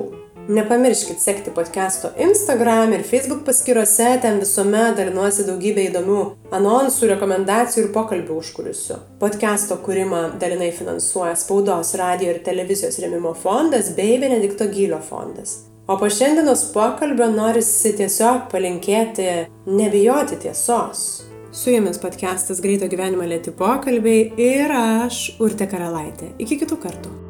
Nepamirškit 0.49 1.19
sekti 1.19 1.51
podcast'o 1.51 2.09
Instagram 2.23 2.93
ir 2.93 3.03
Facebook 3.03 3.41
paskyrose, 3.45 4.19
ten 4.23 4.39
visuomet 4.39 4.95
dalinuosi 4.95 5.43
daugybę 5.43 5.89
įdomių 5.89 6.21
anonsų, 6.55 7.09
rekomendacijų 7.11 7.83
ir 7.83 7.91
pokalbių 7.97 8.37
užkulisių. 8.45 9.01
Podcast'o 9.19 9.81
kūrimą 9.83 10.39
dalinai 10.39 10.71
finansuoja 10.77 11.35
Spaudos, 11.35 11.97
radio 11.99 12.31
ir 12.31 12.39
televizijos 12.47 13.01
remimo 13.03 13.35
fondas 13.35 13.91
bei 13.99 14.21
Benedikto 14.23 14.71
Gylio 14.71 15.03
fondas. 15.03 15.65
O 15.91 15.99
po 15.99 16.07
šiandienos 16.07 16.69
pokalbio 16.71 17.27
norisi 17.35 17.97
tiesiog 17.99 18.47
palinkėti 18.55 19.29
nebijoti 19.67 20.39
tiesos. 20.47 21.25
Su 21.51 21.75
jumis 21.75 21.99
podcastas 21.99 22.63
Greito 22.63 22.87
gyvenimo 22.87 23.27
lėti 23.27 23.51
pokalbiai 23.51 24.31
ir 24.39 24.79
aš, 24.79 25.41
Urte 25.43 25.67
Karalaitė. 25.67 26.37
Iki 26.39 26.63
kitų 26.63 26.85
kartų. 26.87 27.26